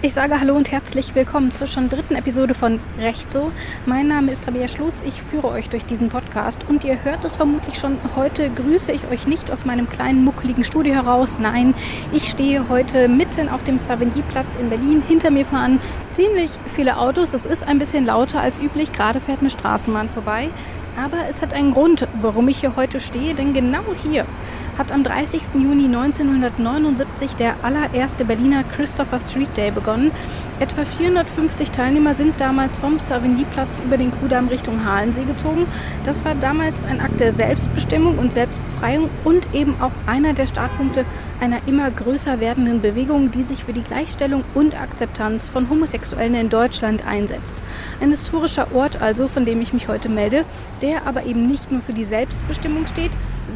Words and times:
Ich 0.00 0.14
sage 0.14 0.38
Hallo 0.38 0.54
und 0.54 0.70
herzlich 0.70 1.16
willkommen 1.16 1.52
zur 1.52 1.66
schon 1.66 1.88
dritten 1.88 2.14
Episode 2.14 2.54
von 2.54 2.78
Recht 3.00 3.32
so. 3.32 3.50
Mein 3.84 4.06
Name 4.06 4.30
ist 4.30 4.46
Rabia 4.46 4.68
Schlotz, 4.68 5.02
ich 5.04 5.20
führe 5.20 5.48
euch 5.48 5.70
durch 5.70 5.86
diesen 5.86 6.08
Podcast 6.08 6.60
und 6.68 6.84
ihr 6.84 7.02
hört 7.02 7.24
es 7.24 7.34
vermutlich 7.34 7.80
schon, 7.80 7.98
heute 8.14 8.48
grüße 8.48 8.92
ich 8.92 9.10
euch 9.10 9.26
nicht 9.26 9.50
aus 9.50 9.64
meinem 9.64 9.88
kleinen 9.88 10.22
muckeligen 10.22 10.62
Studio 10.62 10.94
heraus. 10.94 11.40
Nein, 11.40 11.74
ich 12.12 12.28
stehe 12.28 12.68
heute 12.68 13.08
mitten 13.08 13.48
auf 13.48 13.64
dem 13.64 13.80
Savigny-Platz 13.80 14.54
in 14.54 14.68
Berlin. 14.70 15.02
Hinter 15.04 15.32
mir 15.32 15.44
fahren 15.44 15.80
ziemlich 16.12 16.52
viele 16.68 16.96
Autos. 16.98 17.34
Es 17.34 17.44
ist 17.44 17.66
ein 17.66 17.80
bisschen 17.80 18.06
lauter 18.06 18.40
als 18.40 18.60
üblich, 18.60 18.92
gerade 18.92 19.18
fährt 19.18 19.40
eine 19.40 19.50
Straßenbahn 19.50 20.10
vorbei. 20.10 20.50
Aber 20.96 21.28
es 21.28 21.42
hat 21.42 21.54
einen 21.54 21.72
Grund, 21.72 22.06
warum 22.20 22.46
ich 22.46 22.60
hier 22.60 22.76
heute 22.76 23.00
stehe, 23.00 23.34
denn 23.34 23.52
genau 23.52 23.82
hier 24.00 24.26
hat 24.78 24.92
am 24.92 25.02
30. 25.02 25.54
Juni 25.54 25.86
1979 25.86 27.34
der 27.34 27.56
allererste 27.64 28.24
Berliner 28.24 28.62
Christopher 28.62 29.18
Street 29.18 29.56
Day 29.56 29.72
begonnen. 29.72 30.12
Etwa 30.60 30.84
450 30.84 31.72
Teilnehmer 31.72 32.14
sind 32.14 32.40
damals 32.40 32.78
vom 32.78 33.00
Savigny-Platz 33.00 33.80
über 33.84 33.96
den 33.96 34.12
Kudamm 34.12 34.46
Richtung 34.46 34.84
Halensee 34.84 35.24
gezogen. 35.24 35.66
Das 36.04 36.24
war 36.24 36.36
damals 36.36 36.80
ein 36.84 37.00
Akt 37.00 37.18
der 37.18 37.32
Selbstbestimmung 37.32 38.18
und 38.18 38.32
Selbstbefreiung 38.32 39.10
und 39.24 39.52
eben 39.52 39.74
auch 39.80 39.90
einer 40.06 40.32
der 40.32 40.46
Startpunkte 40.46 41.04
einer 41.40 41.60
immer 41.66 41.90
größer 41.90 42.38
werdenden 42.38 42.80
Bewegung, 42.80 43.32
die 43.32 43.42
sich 43.42 43.64
für 43.64 43.72
die 43.72 43.82
Gleichstellung 43.82 44.44
und 44.54 44.80
Akzeptanz 44.80 45.48
von 45.48 45.68
Homosexuellen 45.68 46.34
in 46.34 46.50
Deutschland 46.50 47.04
einsetzt. 47.04 47.62
Ein 48.00 48.10
historischer 48.10 48.72
Ort 48.72 49.02
also, 49.02 49.26
von 49.26 49.44
dem 49.44 49.60
ich 49.60 49.72
mich 49.72 49.88
heute 49.88 50.08
melde, 50.08 50.44
der 50.82 51.04
aber 51.06 51.24
eben 51.24 51.46
nicht 51.46 51.72
nur 51.72 51.80
für 51.80 51.92
die 51.92 52.04
Selbstbestimmung 52.04 52.86
steht, 52.86 53.10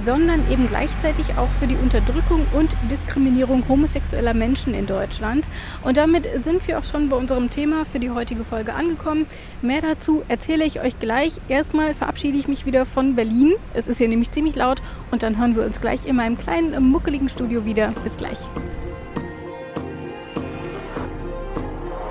sondern 0.05 0.41
eben 0.51 0.69
gleichzeitig 0.69 1.37
auch 1.37 1.48
für 1.59 1.66
die 1.66 1.77
Unterdrückung 1.77 2.47
und 2.52 2.77
Diskriminierung 2.91 3.69
homosexueller 3.69 4.34
Menschen 4.34 4.75
in 4.75 4.87
Deutschland. 4.87 5.48
Und 5.83 5.97
damit 5.97 6.28
sind 6.42 6.66
wir 6.66 6.78
auch 6.78 6.84
schon 6.84 7.09
bei 7.09 7.16
unserem 7.16 7.51
Thema 7.51 7.84
für 7.84 7.98
die 7.98 8.11
heutige 8.11 8.45
Folge 8.45 8.75
angekommen. 8.75 9.27
Mehr 9.61 9.80
dazu 9.80 10.22
erzähle 10.28 10.64
ich 10.64 10.81
euch 10.81 10.98
gleich. 10.98 11.34
Erstmal 11.48 11.94
verabschiede 11.94 12.39
ich 12.39 12.48
mich 12.48 12.67
wieder 12.67 12.86
von 12.86 13.14
Berlin. 13.14 13.55
Es 13.75 13.89
ist 13.89 13.98
hier 13.98 14.09
nämlich 14.09 14.31
ziemlich 14.31 14.56
laut 14.56 14.83
und 15.11 15.22
dann 15.22 15.39
hören 15.39 15.56
wir 15.56 15.64
uns 15.64 15.81
gleich 15.81 16.05
in 16.06 16.16
meinem 16.16 16.39
kleinen 16.39 16.91
muckeligen 16.91 17.28
Studio 17.28 17.64
wieder. 17.64 17.92
Bis 18.05 18.16
gleich. 18.16 18.39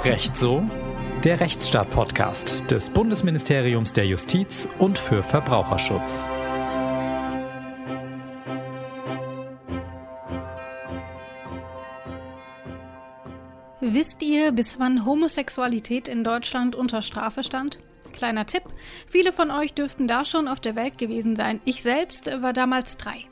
Recht 0.03 0.35
so? 0.37 0.63
Der 1.23 1.39
Rechtsstaat-Podcast 1.39 2.71
des 2.71 2.89
Bundesministeriums 2.89 3.93
der 3.93 4.07
Justiz 4.07 4.67
und 4.79 4.97
für 4.97 5.21
Verbraucherschutz. 5.21 6.25
Wisst 14.01 14.23
ihr, 14.23 14.51
bis 14.51 14.79
wann 14.79 15.05
Homosexualität 15.05 16.07
in 16.07 16.23
Deutschland 16.23 16.75
unter 16.75 17.03
Strafe 17.03 17.43
stand? 17.43 17.77
Kleiner 18.13 18.47
Tipp, 18.47 18.63
viele 19.05 19.31
von 19.31 19.51
euch 19.51 19.75
dürften 19.75 20.07
da 20.07 20.25
schon 20.25 20.47
auf 20.47 20.59
der 20.59 20.75
Welt 20.75 20.97
gewesen 20.97 21.35
sein. 21.35 21.61
Ich 21.65 21.83
selbst 21.83 22.25
war 22.25 22.51
damals 22.51 22.97
drei. 22.97 23.25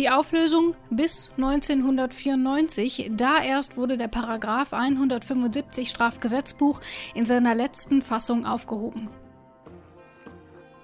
Die 0.00 0.10
Auflösung 0.10 0.74
bis 0.90 1.30
1994, 1.36 3.12
da 3.14 3.40
erst 3.40 3.76
wurde 3.76 3.96
der 3.96 4.08
Paragraph 4.08 4.72
175 4.72 5.90
Strafgesetzbuch 5.90 6.80
in 7.14 7.24
seiner 7.24 7.54
letzten 7.54 8.02
Fassung 8.02 8.44
aufgehoben. 8.44 9.08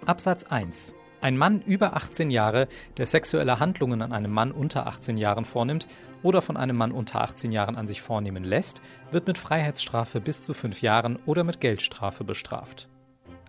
Absatz 0.06 0.44
1. 0.44 0.94
Ein 1.20 1.36
Mann 1.36 1.62
über 1.62 1.97
18 1.97 2.30
Jahre, 2.30 2.69
der 2.97 3.06
sexuelle 3.06 3.58
Handlungen 3.58 4.02
an 4.02 4.12
einem 4.12 4.30
Mann 4.30 4.52
unter 4.52 4.86
18 4.86 5.16
Jahren 5.16 5.44
vornimmt 5.44 5.88
oder 6.22 6.42
von 6.42 6.56
einem 6.56 6.77
Mann 6.77 6.92
unter 6.92 7.22
18 7.22 7.50
Jahren 7.50 7.77
an 7.77 7.88
sich 7.88 8.02
vornehmen 8.02 8.44
lässt, 8.44 8.80
wird 9.10 9.27
mit 9.27 9.36
Freiheitsstrafe 9.36 10.20
bis 10.20 10.42
zu 10.42 10.55
fünf 10.55 10.80
Jahren 10.80 11.19
oder 11.27 11.42
mit 11.42 11.60
Geldstrafe 11.60 12.22
bestraft. 12.22 12.88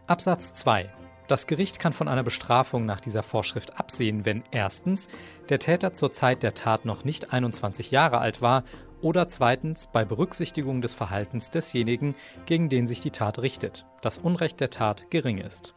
Absatz 0.07 0.53
2. 0.53 0.89
Das 1.27 1.45
Gericht 1.45 1.79
kann 1.79 1.93
von 1.93 2.07
einer 2.07 2.23
Bestrafung 2.23 2.87
nach 2.87 3.01
dieser 3.01 3.21
Vorschrift 3.21 3.79
absehen, 3.79 4.25
wenn 4.25 4.43
erstens 4.49 5.07
der 5.49 5.59
Täter 5.59 5.93
zur 5.93 6.11
Zeit 6.11 6.41
der 6.41 6.55
Tat 6.55 6.85
noch 6.85 7.03
nicht 7.03 7.31
21 7.31 7.91
Jahre 7.91 8.17
alt 8.17 8.41
war 8.41 8.63
oder 9.01 9.27
zweitens 9.27 9.87
bei 9.93 10.05
Berücksichtigung 10.05 10.81
des 10.81 10.95
Verhaltens 10.95 11.51
desjenigen, 11.51 12.15
gegen 12.47 12.67
den 12.67 12.87
sich 12.87 13.01
die 13.01 13.11
Tat 13.11 13.37
richtet, 13.39 13.85
das 14.01 14.17
Unrecht 14.17 14.59
der 14.59 14.71
Tat 14.71 15.11
gering 15.11 15.37
ist. 15.37 15.75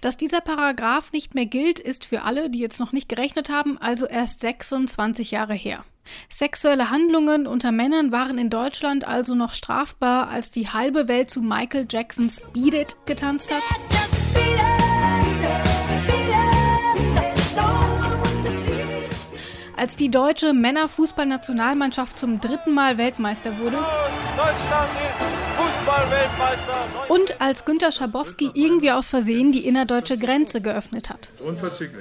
Dass 0.00 0.16
dieser 0.16 0.40
Paragraph 0.40 1.12
nicht 1.12 1.34
mehr 1.34 1.46
gilt, 1.46 1.78
ist 1.78 2.04
für 2.04 2.22
alle, 2.22 2.50
die 2.50 2.58
jetzt 2.58 2.80
noch 2.80 2.92
nicht 2.92 3.08
gerechnet 3.08 3.50
haben, 3.50 3.78
also 3.78 4.06
erst 4.06 4.40
26 4.40 5.30
Jahre 5.30 5.54
her. 5.54 5.84
Sexuelle 6.28 6.90
Handlungen 6.90 7.46
unter 7.46 7.70
Männern 7.70 8.10
waren 8.10 8.38
in 8.38 8.50
Deutschland 8.50 9.06
also 9.06 9.34
noch 9.34 9.52
strafbar, 9.52 10.28
als 10.28 10.50
die 10.50 10.68
halbe 10.68 11.08
Welt 11.08 11.30
zu 11.30 11.42
Michael 11.42 11.86
Jacksons 11.88 12.42
Beat 12.52 12.74
It 12.74 12.96
getanzt 13.06 13.52
hat. 13.52 13.62
Als 19.82 19.96
die 19.96 20.12
deutsche 20.12 20.52
Männerfußballnationalmannschaft 20.52 22.16
zum 22.16 22.40
dritten 22.40 22.72
Mal 22.72 22.98
Weltmeister 22.98 23.58
wurde. 23.58 23.78
Deutschland 24.36 24.88
ist 25.10 25.20
und 27.08 27.40
als 27.40 27.64
Günter 27.64 27.90
Schabowski 27.90 28.52
irgendwie 28.54 28.92
aus 28.92 29.10
Versehen 29.10 29.50
die 29.50 29.66
innerdeutsche 29.66 30.18
Grenze 30.18 30.60
geöffnet 30.60 31.10
hat. 31.10 31.30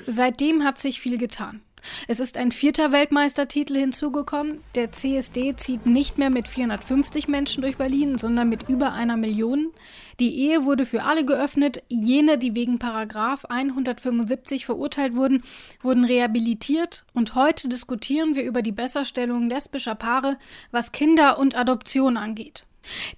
Seitdem 0.06 0.64
hat 0.64 0.78
sich 0.78 1.02
viel 1.02 1.18
getan. 1.18 1.62
Es 2.08 2.19
ist 2.19 2.38
ein 2.38 2.52
vierter 2.52 2.92
Weltmeistertitel 2.92 3.78
hinzugekommen. 3.78 4.59
Der 4.75 4.92
CSD 4.92 5.56
zieht 5.56 5.86
nicht 5.86 6.18
mehr 6.18 6.30
mit 6.30 6.47
450 6.47 7.28
Menschen 7.28 7.62
durch 7.62 7.78
Berlin, 7.78 8.18
sondern 8.18 8.50
mit 8.50 8.69
über 8.69 8.94
einer 8.94 9.18
Million. 9.18 9.72
Die 10.19 10.38
Ehe 10.38 10.66
wurde 10.66 10.86
für 10.86 11.03
alle 11.03 11.25
geöffnet. 11.25 11.84
Jene, 11.90 12.38
die 12.38 12.56
wegen 12.56 12.80
Paragraph 12.80 13.46
175 13.46 14.66
verurteilt 14.66 15.16
wurden, 15.16 15.44
wurden 15.81 16.03
rehabilitiert. 16.03 17.06
Und 17.14 17.36
heute 17.36 17.69
diskutieren 17.69 18.36
wir 18.36 18.44
über 18.44 18.62
die 18.62 18.72
Besserstellung 18.72 19.50
lesbischer 19.50 19.96
Paare, 19.96 20.38
was 20.72 20.92
Kinder 20.92 21.40
und 21.40 21.56
Adoption 21.56 22.18
angeht. 22.18 22.66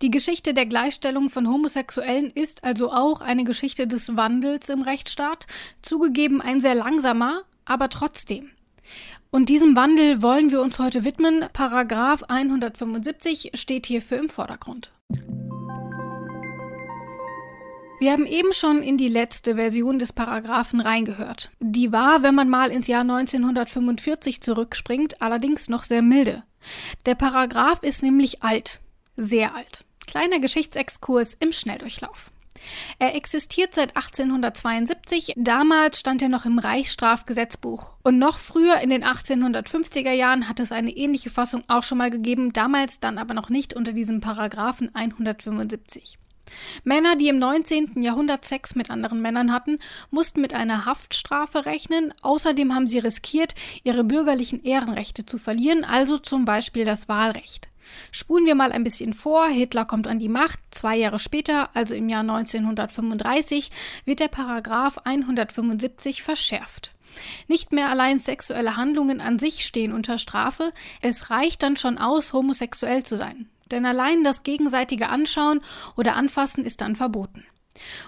Die 0.01 0.12
Geschichte 0.12 0.53
der 0.53 0.66
Gleichstellung 0.66 1.30
von 1.30 1.47
Homosexuellen 1.47 2.30
ist 2.31 2.63
also 2.63 2.91
auch 2.91 3.22
eine 3.22 3.44
Geschichte 3.44 3.88
des 3.88 4.16
Wandels 4.16 4.69
im 4.69 4.81
Rechtsstaat, 4.81 5.47
zugegeben 5.81 6.41
ein 6.41 6.59
sehr 6.59 6.75
langsamer, 6.75 7.44
aber 7.66 7.90
trotzdem. 7.90 8.51
Und 9.31 9.50
diesem 9.50 9.75
Wandel 9.75 10.22
wollen 10.22 10.51
wir 10.51 10.62
uns 10.62 10.79
heute 10.79 11.03
widmen. 11.03 11.46
Paragraph 11.53 12.24
175 12.24 13.51
steht 13.53 13.85
hierfür 13.88 14.19
im 14.19 14.29
Vordergrund. 14.29 14.91
Wir 18.00 18.12
haben 18.12 18.25
eben 18.25 18.51
schon 18.51 18.84
in 18.84 18.97
die 18.97 19.07
letzte 19.07 19.56
Version 19.56 19.97
des 19.97 20.12
Paragraphen 20.12 20.81
reingehört. 20.81 21.51
Die 21.62 21.94
war, 21.94 22.22
wenn 22.22 22.35
man 22.35 22.50
mal 22.50 22.69
ins 22.69 22.88
Jahr 22.88 23.01
1945 23.01 24.41
zurückspringt, 24.41 25.22
allerdings 25.22 25.69
noch 25.69 25.84
sehr 25.84 26.01
milde. 26.01 26.44
Der 27.06 27.16
Paragraph 27.16 27.81
ist 27.81 28.03
nämlich 28.03 28.44
alt 28.44 28.81
sehr 29.16 29.56
alt. 29.56 29.85
Kleiner 30.06 30.40
Geschichtsexkurs 30.40 31.34
im 31.34 31.53
Schnelldurchlauf. 31.53 32.32
Er 33.00 33.16
existiert 33.16 33.75
seit 33.75 33.96
1872, 33.96 35.34
damals 35.35 36.00
stand 36.00 36.22
er 36.22 36.29
noch 36.29 36.46
im 36.46 36.59
Reichsstrafgesetzbuch. 36.59 37.94
Und 38.03 38.18
noch 38.18 38.38
früher 38.38 38.79
in 38.79 38.90
den 38.90 39.03
1850er 39.03 40.12
Jahren 40.12 40.47
hat 40.47 40.59
es 40.59 40.72
eine 40.72 40.91
ähnliche 40.91 41.29
Fassung 41.29 41.63
auch 41.68 41.84
schon 41.84 41.97
mal 41.97 42.09
gegeben, 42.09 42.53
damals 42.53 43.00
dann 43.00 43.18
aber 43.18 43.34
noch 43.34 43.50
nicht 43.50 43.74
unter 43.74 43.94
diesem 43.94 44.22
Paragraphen 44.22 44.94
175. 44.94 46.18
Männer, 46.83 47.15
die 47.15 47.27
im 47.27 47.39
19. 47.39 48.01
Jahrhundert 48.01 48.45
Sex 48.45 48.75
mit 48.75 48.89
anderen 48.89 49.21
Männern 49.21 49.51
hatten, 49.51 49.79
mussten 50.11 50.41
mit 50.41 50.53
einer 50.53 50.85
Haftstrafe 50.85 51.65
rechnen. 51.65 52.13
Außerdem 52.21 52.73
haben 52.73 52.87
sie 52.87 52.99
riskiert, 52.99 53.55
ihre 53.83 54.03
bürgerlichen 54.03 54.63
Ehrenrechte 54.63 55.25
zu 55.25 55.37
verlieren, 55.37 55.83
also 55.83 56.17
zum 56.17 56.45
Beispiel 56.45 56.85
das 56.85 57.07
Wahlrecht. 57.07 57.69
Spulen 58.12 58.45
wir 58.45 58.56
mal 58.56 58.71
ein 58.71 58.83
bisschen 58.83 59.13
vor, 59.13 59.47
Hitler 59.47 59.85
kommt 59.85 60.07
an 60.07 60.19
die 60.19 60.29
Macht, 60.29 60.59
zwei 60.71 60.95
Jahre 60.95 61.19
später, 61.19 61.69
also 61.75 61.95
im 61.95 62.09
Jahr 62.09 62.21
1935, 62.21 63.71
wird 64.06 64.19
der 64.19 64.27
Paragraph 64.29 65.00
175 65.00 66.23
verschärft. 66.23 66.94
Nicht 67.47 67.71
mehr 67.71 67.89
allein 67.89 68.19
sexuelle 68.19 68.75
Handlungen 68.75 69.21
an 69.21 69.38
sich 69.38 69.65
stehen 69.65 69.91
unter 69.91 70.18
Strafe, 70.18 70.71
es 71.01 71.29
reicht 71.29 71.62
dann 71.62 71.77
schon 71.77 71.97
aus, 71.97 72.33
homosexuell 72.33 73.03
zu 73.03 73.18
sein. 73.18 73.50
Denn 73.71 73.86
allein 73.86 74.24
das 74.24 74.44
gegenseitige 74.44 75.10
Anschauen 75.10 75.62
oder 75.95 76.15
Anfassen 76.15 76.63
ist 76.63 76.81
dann 76.81 76.95
verboten. 76.95 77.45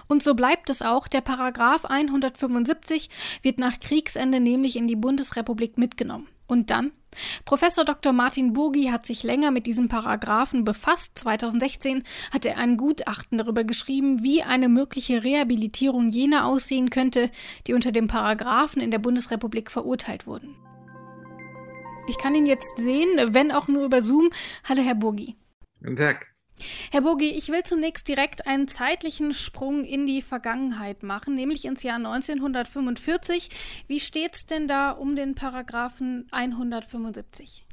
Und 0.06 0.22
so 0.22 0.34
bleibt 0.34 0.70
es 0.70 0.82
auch, 0.82 1.08
der 1.08 1.20
Paragraph 1.20 1.84
175 1.84 3.10
wird 3.42 3.58
nach 3.58 3.80
Kriegsende 3.80 4.40
nämlich 4.40 4.76
in 4.76 4.86
die 4.86 4.96
Bundesrepublik 4.96 5.78
mitgenommen. 5.78 6.28
Und 6.46 6.70
dann? 6.70 6.92
Professor 7.44 7.84
Dr. 7.84 8.12
Martin 8.12 8.52
Burgi 8.52 8.84
hat 8.84 9.06
sich 9.06 9.22
länger 9.22 9.50
mit 9.50 9.66
diesem 9.66 9.88
Paragraphen 9.88 10.64
befasst. 10.64 11.18
2016 11.18 12.04
hat 12.32 12.44
er 12.44 12.58
ein 12.58 12.76
Gutachten 12.76 13.38
darüber 13.38 13.64
geschrieben, 13.64 14.22
wie 14.22 14.42
eine 14.42 14.68
mögliche 14.68 15.24
Rehabilitierung 15.24 16.10
jener 16.10 16.46
aussehen 16.46 16.90
könnte, 16.90 17.30
die 17.66 17.72
unter 17.72 17.90
dem 17.90 18.06
Paragraphen 18.06 18.80
in 18.80 18.90
der 18.90 18.98
Bundesrepublik 18.98 19.70
verurteilt 19.70 20.26
wurden. 20.26 20.54
Ich 22.08 22.18
kann 22.18 22.36
ihn 22.36 22.46
jetzt 22.46 22.76
sehen, 22.76 23.08
wenn 23.34 23.50
auch 23.50 23.66
nur 23.66 23.84
über 23.84 24.02
Zoom. 24.02 24.30
Hallo, 24.68 24.82
Herr 24.82 24.94
Burgi. 24.94 25.34
Guten 25.86 25.98
Tag. 25.98 26.26
Herr 26.90 27.02
Burgi, 27.02 27.30
ich 27.30 27.48
will 27.48 27.62
zunächst 27.62 28.08
direkt 28.08 28.48
einen 28.48 28.66
zeitlichen 28.66 29.32
Sprung 29.32 29.84
in 29.84 30.04
die 30.04 30.20
Vergangenheit 30.20 31.04
machen, 31.04 31.36
nämlich 31.36 31.64
ins 31.64 31.84
Jahr 31.84 31.98
1945. 31.98 33.50
Wie 33.86 34.00
steht 34.00 34.34
es 34.34 34.46
denn 34.46 34.66
da 34.66 34.90
um 34.90 35.14
den 35.14 35.36
Paragraphen 35.36 36.26
175? 36.32 37.64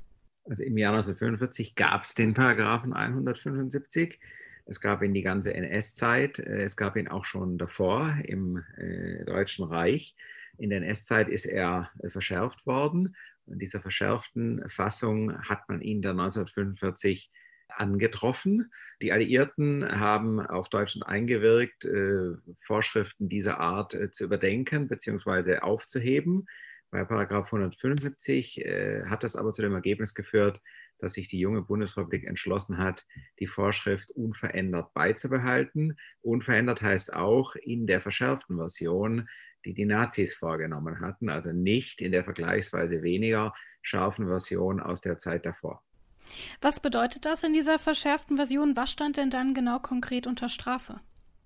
Also 0.48 0.62
im 0.62 0.78
Jahr 0.78 0.94
1945 0.94 1.74
gab 1.74 2.04
es 2.04 2.14
den 2.14 2.36
Paragraphen 2.36 2.94
175. 2.94 4.20
Es 4.68 4.80
gab 4.80 5.02
ihn 5.02 5.16
die 5.16 5.24
ganze 5.24 5.52
NS-Zeit. 5.52 6.38
Es 6.38 6.78
gab 6.78 6.96
ihn 6.98 7.08
auch 7.08 7.26
schon 7.26 7.58
davor 7.58 8.16
im 8.26 8.64
äh, 8.78 9.26
Deutschen 9.26 9.66
Reich. 9.66 10.16
In 10.60 10.70
der 10.70 10.84
NS-Zeit 10.84 11.30
ist 11.30 11.48
er 11.48 11.90
äh, 11.98 12.12
verschärft 12.12 12.68
worden. 12.68 13.16
In 13.48 13.58
dieser 13.58 13.82
verschärften 13.82 14.70
Fassung 14.70 15.36
hat 15.50 15.68
man 15.68 15.82
ihn 15.82 16.04
dann 16.04 16.20
1945 16.20 17.32
angetroffen. 17.78 18.72
Die 19.02 19.12
Alliierten 19.12 20.00
haben 20.00 20.40
auf 20.40 20.70
Deutschland 20.70 21.08
eingewirkt, 21.08 21.86
äh, 21.86 22.36
Vorschriften 22.60 23.30
dieser 23.30 23.60
Art 23.60 23.94
äh, 23.94 24.12
zu 24.12 24.24
überdenken 24.24 24.88
bzw. 24.88 25.60
aufzuheben. 25.60 26.48
Bei 26.92 27.04
Paragraph 27.04 27.48
175 27.48 28.62
äh, 28.62 29.06
hat 29.06 29.24
das 29.24 29.36
aber 29.36 29.52
zu 29.52 29.62
dem 29.62 29.74
Ergebnis 29.74 30.14
geführt, 30.14 30.62
dass 31.00 31.14
sich 31.14 31.28
die 31.28 31.40
junge 31.40 31.62
Bundesrepublik 31.62 32.26
entschlossen 32.26 32.78
hat, 32.78 33.06
die 33.40 33.48
Vorschrift 33.48 34.12
unverändert 34.12 34.94
beizubehalten. 34.94 35.98
Unverändert 36.22 36.82
heißt 36.82 37.14
auch 37.14 37.56
in 37.56 37.88
der 37.88 38.00
verschärften 38.00 38.58
Version, 38.58 39.28
die 39.66 39.74
die 39.74 39.86
Nazis 39.86 40.34
vorgenommen 40.34 41.00
hatten, 41.00 41.30
also 41.30 41.52
nicht 41.52 42.02
in 42.02 42.12
der 42.12 42.24
vergleichsweise 42.24 43.02
weniger 43.02 43.54
scharfen 43.82 44.28
Version 44.28 44.80
aus 44.80 45.02
der 45.02 45.18
Zeit 45.18 45.46
davor. 45.46 45.84
Was 46.62 46.80
bedeutet 46.80 47.26
das 47.26 47.44
in 47.44 47.54
dieser 47.54 47.80
verschärften 47.80 48.38
Version? 48.38 48.76
Was 48.76 48.92
stand 48.92 49.18
denn 49.18 49.30
dann 49.30 49.54
genau 49.54 49.80
konkret 49.80 50.28
unter 50.28 50.50
Strafe? 50.50 51.00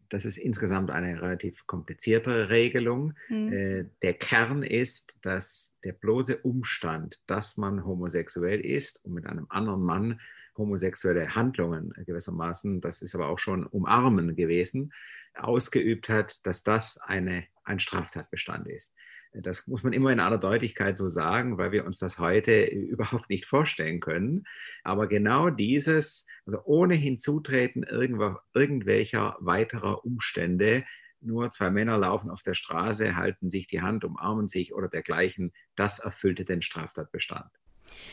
Das 0.10 0.24
ist 0.24 0.38
insgesamt 0.38 0.90
eine 0.90 1.22
relativ 1.22 1.68
komplizierte 1.68 2.50
Regelung. 2.50 3.14
Mhm. 3.30 3.54
Äh, 3.54 3.86
der 4.02 4.14
Kern 4.14 4.64
ist, 4.64 5.18
dass 5.22 5.76
der 5.84 5.94
bloße 5.94 6.38
Umstand, 6.38 7.22
dass 7.28 7.58
man 7.58 7.86
homosexuell 7.86 8.62
ist 8.62 9.04
und 9.04 9.14
mit 9.14 9.26
einem 9.26 9.48
anderen 9.50 9.82
Mann 9.82 10.22
homosexuelle 10.58 11.36
Handlungen 11.36 11.94
gewissermaßen, 12.06 12.82
das 12.82 13.02
ist 13.02 13.16
aber 13.16 13.28
auch 13.28 13.38
schon 13.38 13.66
umarmen 13.66 14.36
gewesen, 14.36 14.92
ausgeübt 15.36 16.10
hat, 16.10 16.46
dass 16.48 16.64
das 16.64 16.98
eine, 16.98 17.46
ein 17.64 17.80
Straftatbestand 17.80 18.68
ist. 18.68 18.96
Das 19.34 19.68
muss 19.68 19.84
man 19.84 19.94
immer 19.94 20.12
in 20.12 20.20
aller 20.20 20.38
Deutlichkeit 20.38 20.98
so 20.98 21.10
sagen, 21.10 21.58
weil 21.58 21.72
wir 21.72 21.86
uns 21.86 22.00
das 22.00 22.20
heute 22.20 22.64
überhaupt 22.66 23.30
nicht 23.30 23.46
vorstellen 23.46 24.00
können. 24.00 24.46
Aber 24.84 25.08
genau 25.08 25.50
dieses, 25.50 26.26
also 26.46 26.60
ohne 26.66 26.96
Hinzutreten 26.96 27.84
irgendwelcher 27.84 29.38
weiterer 29.40 30.06
Umstände, 30.06 30.86
nur 31.20 31.50
zwei 31.50 31.72
Männer 31.72 31.98
laufen 31.98 32.30
auf 32.30 32.44
der 32.44 32.54
Straße, 32.54 33.16
halten 33.16 33.50
sich 33.50 33.68
die 33.68 33.82
Hand, 33.82 34.04
umarmen 34.04 34.48
sich 34.48 34.74
oder 34.74 34.88
dergleichen, 34.88 35.52
das 35.76 36.00
erfüllte 36.00 36.46
den 36.46 36.62
Straftatbestand. 36.62 37.50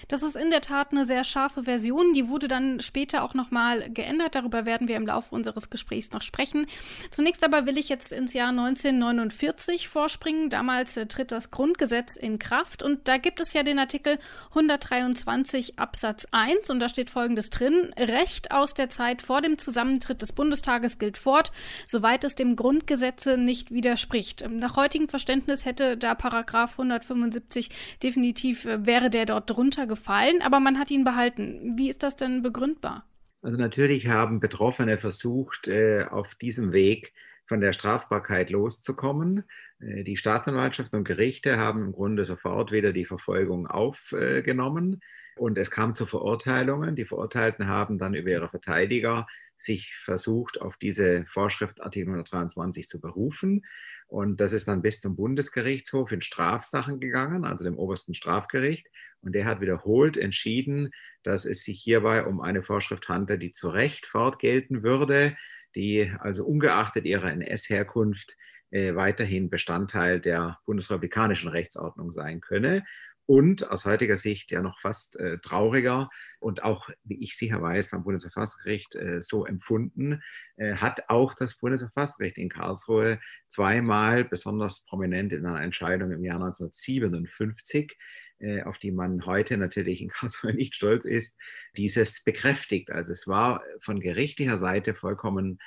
Das 0.09 0.23
ist 0.23 0.37
in 0.37 0.51
der 0.51 0.61
Tat 0.61 0.93
eine 0.93 1.05
sehr 1.05 1.25
scharfe 1.25 1.65
Version. 1.65 2.13
Die 2.13 2.29
wurde 2.29 2.49
dann 2.49 2.81
später 2.81 3.23
auch 3.23 3.35
nochmal 3.35 3.91
geändert. 3.91 4.35
Darüber 4.35 4.67
werden 4.67 4.89
wir 4.89 4.97
im 4.97 5.07
Laufe 5.07 5.35
unseres 5.35 5.71
Gesprächs 5.71 6.13
noch 6.13 6.23
sprechen. 6.23 6.67
Zunächst 7.11 7.45
aber 7.45 7.67
will 7.67 7.79
ich 7.79 7.89
jetzt 7.89 8.13
ins 8.13 8.33
Jahr 8.33 8.49
1949 8.51 9.89
vorspringen. 9.89 10.51
Damals 10.51 10.97
äh, 10.97 11.07
tritt 11.07 11.33
das 11.33 11.51
Grundgesetz 11.51 12.17
in 12.17 12.39
Kraft 12.39 12.83
und 12.83 13.09
da 13.09 13.17
gibt 13.17 13.41
es 13.41 13.53
ja 13.53 13.63
den 13.63 13.79
Artikel 13.79 14.19
123 14.51 15.79
Absatz 15.79 16.27
1 16.31 16.71
und 16.71 16.81
da 16.81 16.89
steht 16.89 17.11
Folgendes 17.11 17.51
drin. 17.51 17.93
Recht 17.99 18.51
aus 18.51 18.75
der 18.75 18.89
Zeit 18.89 19.23
vor 19.23 19.41
dem 19.41 19.59
Zusammentritt 19.59 20.23
des 20.23 20.33
Bundestages 20.33 20.99
gilt 20.99 21.19
fort, 21.19 21.53
soweit 21.87 22.25
es 22.25 22.35
dem 22.35 22.57
Grundgesetze 22.57 23.37
nicht 23.37 23.71
widerspricht. 23.71 24.49
Nach 24.49 24.77
heutigem 24.77 25.09
Verständnis 25.09 25.65
hätte 25.65 25.97
da 25.97 26.15
Paragraph 26.15 26.73
175 26.73 27.71
definitiv, 28.03 28.65
äh, 28.65 28.87
wäre 28.87 29.11
der 29.11 29.27
dort 29.27 29.51
drunter 29.51 29.64
runtergefallen, 29.65 30.43
aber 30.43 30.61
man 30.61 30.79
hat 30.79 30.91
ihn 30.91 31.05
behalten. 31.05 31.77
Wie 31.77 31.89
ist 31.89 32.03
das 32.03 32.17
denn 32.17 32.43
begründbar? 32.43 33.07
Also 33.43 33.57
natürlich 33.57 34.09
haben 34.09 34.41
Betroffene 34.41 34.99
versucht, 34.99 35.69
äh, 35.69 36.05
auf 36.11 36.35
diesem 36.35 36.73
Weg 36.73 37.13
von 37.47 37.61
der 37.61 37.73
Strafbarkeit 37.73 38.51
loszukommen. 38.51 39.45
Äh, 39.81 40.05
die 40.05 40.17
Staatsanwaltschaft 40.17 40.93
und 40.95 41.05
Gerichte 41.05 41.59
haben 41.59 41.83
im 41.83 41.93
Grunde 41.93 42.25
sofort 42.25 42.73
wieder 42.73 42.93
die 42.93 43.05
Verfolgung 43.07 43.67
aufgenommen 43.67 45.01
und 45.37 45.59
es 45.59 45.71
kam 45.71 45.95
zu 45.95 46.07
Verurteilungen. 46.07 46.95
Die 46.95 47.05
Verurteilten 47.05 47.69
haben 47.69 47.99
dann 47.99 48.15
über 48.15 48.31
ihre 48.31 48.49
Verteidiger 48.49 49.27
sich 49.57 49.95
versucht, 49.97 50.61
auf 50.61 50.77
diese 50.77 51.25
Vorschrift 51.27 51.81
Artikel 51.81 52.09
123 52.09 52.89
zu 52.89 53.01
berufen. 53.01 53.65
Und 54.07 54.41
das 54.41 54.53
ist 54.53 54.69
dann 54.69 54.83
bis 54.83 55.01
zum 55.01 55.17
Bundesgerichtshof 55.17 56.13
in 56.13 56.21
Strafsachen 56.21 57.01
gegangen, 57.01 57.45
also 57.45 57.65
dem 57.65 57.79
obersten 57.79 58.15
Strafgericht. 58.15 58.87
Und 59.23 59.35
der 59.35 59.47
hat 59.47 59.61
wiederholt 59.61 60.17
entschieden, 60.17 60.91
dass 61.23 61.45
es 61.45 61.65
sich 61.65 61.81
hierbei 61.81 62.25
um 62.25 62.41
eine 62.41 62.63
Vorschrift 62.63 63.09
handelt, 63.09 63.43
die 63.43 63.53
zu 63.53 63.71
Recht 63.71 64.07
fortgelten 64.07 64.83
würde, 64.83 65.37
die 65.75 66.13
also 66.21 66.45
ungeachtet 66.45 67.07
ihrer 67.07 67.33
NS-Herkunft 67.33 68.37
äh, 68.71 68.95
weiterhin 68.95 69.51
Bestandteil 69.51 70.21
der 70.21 70.59
bundesrepublikanischen 70.67 71.49
Rechtsordnung 71.49 72.13
sein 72.13 72.41
könne. 72.41 72.85
Und 73.27 73.71
aus 73.71 73.87
heutiger 73.87 74.17
Sicht 74.17 74.51
ja 74.51 74.61
noch 74.61 74.81
fast 74.81 75.17
äh, 75.17 75.39
trauriger 75.39 76.11
und 76.41 76.63
auch, 76.63 76.91
wie 77.05 77.23
ich 77.23 77.37
sicher 77.39 77.63
weiß, 77.63 77.91
beim 77.91 78.05
Bundesverfassungsgericht 78.05 78.95
äh, 78.97 79.23
so 79.23 79.47
empfunden, 79.47 80.23
äh, 80.57 80.75
hat 80.75 81.09
auch 81.09 81.35
das 81.35 81.57
Bundesverfassungsgericht 81.57 82.37
in 82.37 82.51
Karlsruhe 82.51 83.19
zweimal 83.49 84.25
besonders 84.25 84.85
prominent 84.85 85.33
in 85.33 85.47
einer 85.47 85.63
Entscheidung 85.63 86.13
im 86.13 86.23
Jahr 86.23 86.37
1957 86.37 87.97
äh, 88.41 88.63
auf 88.63 88.79
die 88.79 88.91
man 88.91 89.25
heute 89.27 89.57
natürlich 89.57 90.03
in 90.03 90.11
Karlsruhe 90.11 90.53
nicht 90.55 90.75
stolz 90.75 91.05
ist, 91.05 91.37
dieses 91.77 92.23
bekräftigt. 92.25 92.91
Also 92.91 93.13
es 93.13 93.27
war 93.27 93.63
von 93.81 94.01
gerichtlicher 94.01 94.59
Seite 94.59 94.95
vollkommen 94.95 95.59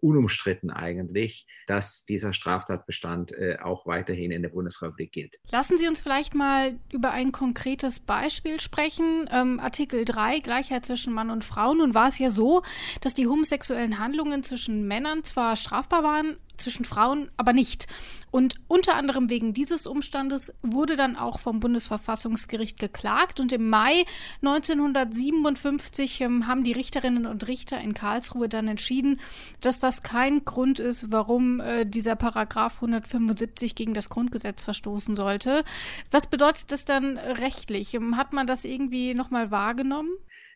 unumstritten 0.00 0.70
eigentlich, 0.70 1.46
dass 1.66 2.04
dieser 2.04 2.32
Straftatbestand 2.32 3.32
äh, 3.32 3.58
auch 3.62 3.86
weiterhin 3.86 4.30
in 4.30 4.42
der 4.42 4.50
Bundesrepublik 4.50 5.12
gilt. 5.12 5.36
Lassen 5.50 5.78
Sie 5.78 5.88
uns 5.88 6.00
vielleicht 6.00 6.34
mal 6.34 6.78
über 6.92 7.10
ein 7.10 7.32
konkretes 7.32 8.00
Beispiel 8.00 8.60
sprechen. 8.60 9.28
Ähm, 9.30 9.60
Artikel 9.60 10.04
3, 10.04 10.40
Gleichheit 10.40 10.86
zwischen 10.86 11.12
Mann 11.12 11.30
und 11.30 11.44
Frau. 11.44 11.74
Nun 11.74 11.94
war 11.94 12.08
es 12.08 12.18
ja 12.18 12.30
so, 12.30 12.62
dass 13.00 13.14
die 13.14 13.26
homosexuellen 13.26 13.98
Handlungen 13.98 14.42
zwischen 14.42 14.86
Männern 14.86 15.24
zwar 15.24 15.56
strafbar 15.56 16.02
waren, 16.02 16.36
zwischen 16.58 16.84
Frauen 16.84 17.30
aber 17.36 17.52
nicht. 17.52 17.86
Und 18.30 18.56
unter 18.68 18.94
anderem 18.94 19.30
wegen 19.30 19.54
dieses 19.54 19.86
Umstandes 19.86 20.52
wurde 20.62 20.96
dann 20.96 21.16
auch 21.16 21.38
vom 21.38 21.60
Bundesverfassungsgericht 21.60 22.78
geklagt. 22.78 23.40
Und 23.40 23.52
im 23.52 23.68
Mai 23.70 24.04
1957 24.42 26.20
ähm, 26.20 26.46
haben 26.46 26.64
die 26.64 26.72
Richterinnen 26.72 27.26
und 27.26 27.48
Richter 27.48 27.80
in 27.80 27.94
Karlsruhe 27.94 28.48
dann 28.48 28.68
entschieden, 28.68 29.20
dass 29.60 29.80
das 29.80 30.02
kein 30.02 30.44
Grund 30.44 30.78
ist, 30.78 31.10
warum 31.10 31.60
äh, 31.60 31.86
dieser 31.86 32.16
Paragraph 32.16 32.76
175 32.76 33.74
gegen 33.74 33.94
das 33.94 34.10
Grundgesetz 34.10 34.64
verstoßen 34.64 35.16
sollte. 35.16 35.64
Was 36.10 36.26
bedeutet 36.26 36.70
das 36.72 36.84
dann 36.84 37.16
rechtlich? 37.16 37.94
Ähm, 37.94 38.16
hat 38.16 38.32
man 38.32 38.46
das 38.46 38.64
irgendwie 38.64 39.14
nochmal 39.14 39.50
wahrgenommen? 39.50 40.10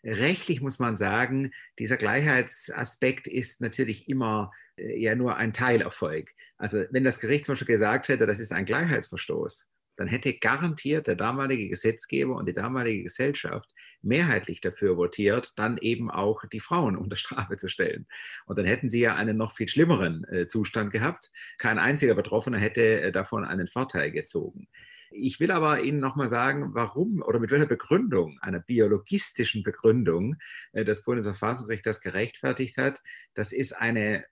Rechtlich 0.05 0.61
muss 0.61 0.81
man 0.81 0.97
sagen, 0.97 1.53
dieser 1.79 1.97
Gleichheitsaspekt 1.97 3.29
ist 3.29 3.61
natürlich 3.61 4.09
immer 4.09 4.53
ja 4.97 5.15
nur 5.15 5.37
ein 5.37 5.53
Teilerfolg. 5.53 6.31
Also 6.59 6.85
wenn 6.91 7.05
das 7.05 7.21
Gericht 7.21 7.47
zum 7.47 7.55
Beispiel 7.55 7.75
gesagt 7.75 8.09
hätte, 8.09 8.27
das 8.27 8.39
ist 8.39 8.53
ein 8.53 8.65
Gleichheitsverstoß, 8.65 9.67
dann 9.97 10.09
hätte 10.09 10.39
garantiert 10.39 11.07
der 11.07 11.17
damalige 11.17 11.69
Gesetzgeber 11.69 12.35
und 12.37 12.47
die 12.47 12.55
damalige 12.55 13.05
Gesellschaft 13.05 13.71
mehrheitlich 14.01 14.61
dafür 14.61 14.97
votiert, 14.97 15.59
dann 15.59 15.79
eben 15.79 16.11
auch 16.11 16.45
die 16.53 16.61
Frauen 16.61 16.97
unter 16.97 17.17
Strafe 17.17 17.57
zu 17.57 17.69
stellen. 17.69 18.07
Und 18.47 18.59
dann 18.59 18.67
hätten 18.67 18.91
sie 18.91 19.01
ja 19.01 19.15
einen 19.15 19.37
noch 19.37 19.55
viel 19.55 19.69
schlimmeren 19.69 20.25
äh, 20.25 20.47
Zustand 20.47 20.93
gehabt. 20.93 21.31
Kein 21.59 21.79
einziger 21.79 22.15
Betroffener 22.15 22.59
hätte 22.59 23.01
äh, 23.01 23.13
davon 23.13 23.45
einen 23.45 23.69
Vorteil 23.69 24.11
gezogen. 24.11 24.69
Ich 25.15 25.41
will 25.41 25.51
aber 25.51 25.83
Ihnen 25.83 26.01
nochmal 26.01 26.29
sagen, 26.29 26.71
warum 26.73 27.23
oder 27.23 27.39
mit 27.39 27.51
welcher 27.51 27.67
Begründung, 27.67 28.39
einer 28.41 28.61
biologistischen 28.61 29.63
Begründung, 29.63 30.37
äh, 30.73 30.85
das 30.85 31.05
Bundesverfassungsgericht 31.05 31.87
das 31.87 32.01
gerechtfertigt 32.01 32.79
hat. 32.79 33.03
Das 33.35 33.53
ist 33.53 33.73
eine 33.73 34.25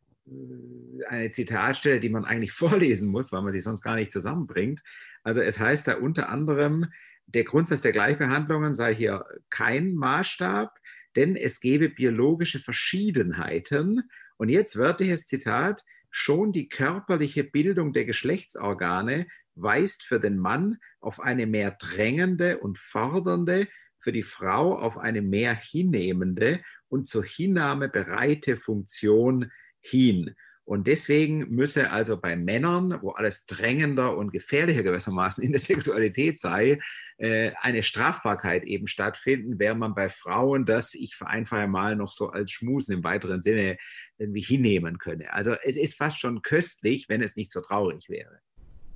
eine 1.08 1.30
Zitatstelle, 1.30 2.00
die 2.00 2.08
man 2.08 2.24
eigentlich 2.24 2.52
vorlesen 2.52 3.08
muss, 3.08 3.32
weil 3.32 3.42
man 3.42 3.52
sie 3.52 3.60
sonst 3.60 3.82
gar 3.82 3.96
nicht 3.96 4.12
zusammenbringt. 4.12 4.82
Also 5.22 5.40
es 5.40 5.58
heißt 5.58 5.88
da 5.88 5.96
unter 5.96 6.28
anderem, 6.28 6.86
der 7.26 7.44
Grundsatz 7.44 7.80
der 7.82 7.92
Gleichbehandlungen 7.92 8.74
sei 8.74 8.94
hier 8.94 9.24
kein 9.50 9.94
Maßstab, 9.94 10.76
denn 11.16 11.36
es 11.36 11.60
gebe 11.60 11.88
biologische 11.88 12.58
Verschiedenheiten. 12.58 14.08
Und 14.36 14.48
jetzt 14.48 14.76
wörtliches 14.76 15.26
Zitat, 15.26 15.84
schon 16.10 16.52
die 16.52 16.68
körperliche 16.68 17.44
Bildung 17.44 17.92
der 17.92 18.04
Geschlechtsorgane 18.04 19.26
weist 19.54 20.02
für 20.02 20.18
den 20.18 20.38
Mann 20.38 20.78
auf 21.00 21.20
eine 21.20 21.46
mehr 21.46 21.72
drängende 21.72 22.58
und 22.58 22.78
fordernde, 22.78 23.68
für 23.98 24.12
die 24.12 24.22
Frau 24.22 24.76
auf 24.78 24.96
eine 24.98 25.22
mehr 25.22 25.54
hinnehmende 25.54 26.62
und 26.88 27.06
zur 27.06 27.24
Hinnahme 27.24 27.88
bereite 27.88 28.56
Funktion 28.56 29.52
hin. 29.80 30.34
Und 30.64 30.86
deswegen 30.86 31.50
müsse 31.50 31.90
also 31.90 32.20
bei 32.20 32.36
Männern, 32.36 33.02
wo 33.02 33.10
alles 33.10 33.44
drängender 33.46 34.16
und 34.16 34.30
gefährlicher 34.30 34.84
gewissermaßen 34.84 35.42
in 35.42 35.52
der 35.52 35.60
Sexualität 35.60 36.38
sei, 36.38 36.78
äh, 37.18 37.52
eine 37.60 37.82
Strafbarkeit 37.82 38.64
eben 38.64 38.86
stattfinden, 38.86 39.58
während 39.58 39.80
man 39.80 39.94
bei 39.94 40.08
Frauen 40.08 40.64
das, 40.66 40.94
ich 40.94 41.16
vereinfache 41.16 41.66
mal, 41.66 41.96
noch 41.96 42.12
so 42.12 42.30
als 42.30 42.52
Schmusen 42.52 42.94
im 42.94 43.04
weiteren 43.04 43.42
Sinne 43.42 43.78
irgendwie 44.16 44.42
hinnehmen 44.42 44.98
könne. 44.98 45.32
Also 45.32 45.54
es 45.64 45.76
ist 45.76 45.96
fast 45.96 46.20
schon 46.20 46.42
köstlich, 46.42 47.08
wenn 47.08 47.22
es 47.22 47.36
nicht 47.36 47.50
so 47.50 47.60
traurig 47.60 48.08
wäre. 48.08 48.40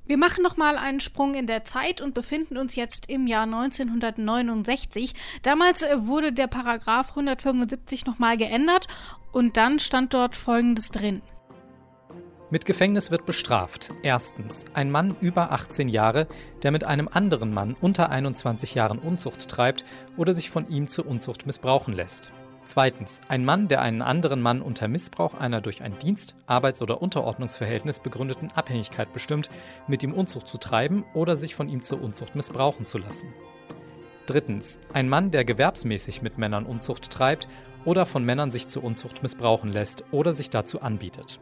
Wir 0.07 0.19
machen 0.19 0.43
nochmal 0.43 0.77
einen 0.77 1.01
Sprung 1.01 1.35
in 1.35 1.47
der 1.47 1.65
Zeit 1.65 2.03
und 2.03 2.13
befinden 2.13 2.59
uns 2.59 2.77
jetzt 2.77 3.09
im 3.09 3.27
Jahr 3.27 3.45
1969. 3.45 5.15
Damals 5.43 5.81
äh, 5.81 6.07
wurde 6.07 6.33
der 6.33 6.47
Paragraph 6.47 7.11
175 7.11 8.05
nochmal 8.05 8.37
geändert 8.37 8.87
und 9.33 9.57
dann 9.57 9.79
stand 9.79 10.13
dort 10.13 10.37
Folgendes 10.37 10.91
drin. 10.91 11.23
Mit 12.51 12.67
Gefängnis 12.67 13.11
wird 13.11 13.25
bestraft. 13.25 13.93
Erstens, 14.03 14.67
ein 14.75 14.91
Mann 14.91 15.17
über 15.23 15.53
18 15.53 15.89
Jahre, 15.89 16.29
der 16.63 16.71
mit 16.71 16.85
einem 16.85 17.09
anderen 17.11 17.55
Mann 17.55 17.75
unter 17.81 18.11
21 18.11 18.75
Jahren 18.75 18.99
Unzucht 18.99 19.49
treibt 19.49 19.87
oder 20.19 20.35
sich 20.35 20.51
von 20.51 20.69
ihm 20.69 20.87
zur 20.87 21.07
Unzucht 21.07 21.47
missbrauchen 21.47 21.95
lässt. 21.95 22.31
Zweitens, 22.64 23.21
ein 23.28 23.44
Mann, 23.44 23.68
der 23.68 23.83
einen 23.83 24.00
anderen 24.00 24.40
Mann 24.40 24.62
unter 24.62 24.88
Missbrauch 24.88 25.35
einer 25.35 25.61
durch 25.61 25.83
ein 25.83 25.99
Dienst-, 25.99 26.35
Arbeits- 26.47 26.80
oder 26.80 27.02
Unterordnungsverhältnis 27.02 27.99
begründeten 27.99 28.50
Abhängigkeit 28.52 29.12
bestimmt, 29.12 29.50
mit 29.87 30.02
ihm 30.02 30.14
Unzucht 30.14 30.49
zu 30.49 30.56
treiben 30.56 31.04
oder 31.12 31.37
sich 31.37 31.54
von 31.54 31.68
ihm 31.68 31.83
zur 31.83 32.00
Unzucht 32.02 32.35
missbrauchen 32.35 32.87
zu 32.87 32.97
lassen. 32.97 33.35
Drittens, 34.26 34.78
ein 34.94 35.11
Mann, 35.11 35.30
der 35.30 35.44
gewerbsmäßig 35.44 36.23
mit 36.23 36.38
Männern 36.38 36.64
Unzucht 36.64 37.11
treibt 37.11 37.49
oder 37.85 38.06
von 38.06 38.25
Männern 38.25 38.50
sich 38.50 38.66
zur 38.66 38.83
Unzucht 38.83 39.23
missbrauchen 39.23 39.71
lässt 39.71 40.04
oder 40.11 40.33
sich 40.33 40.49
dazu 40.49 40.80
anbietet. 40.80 41.40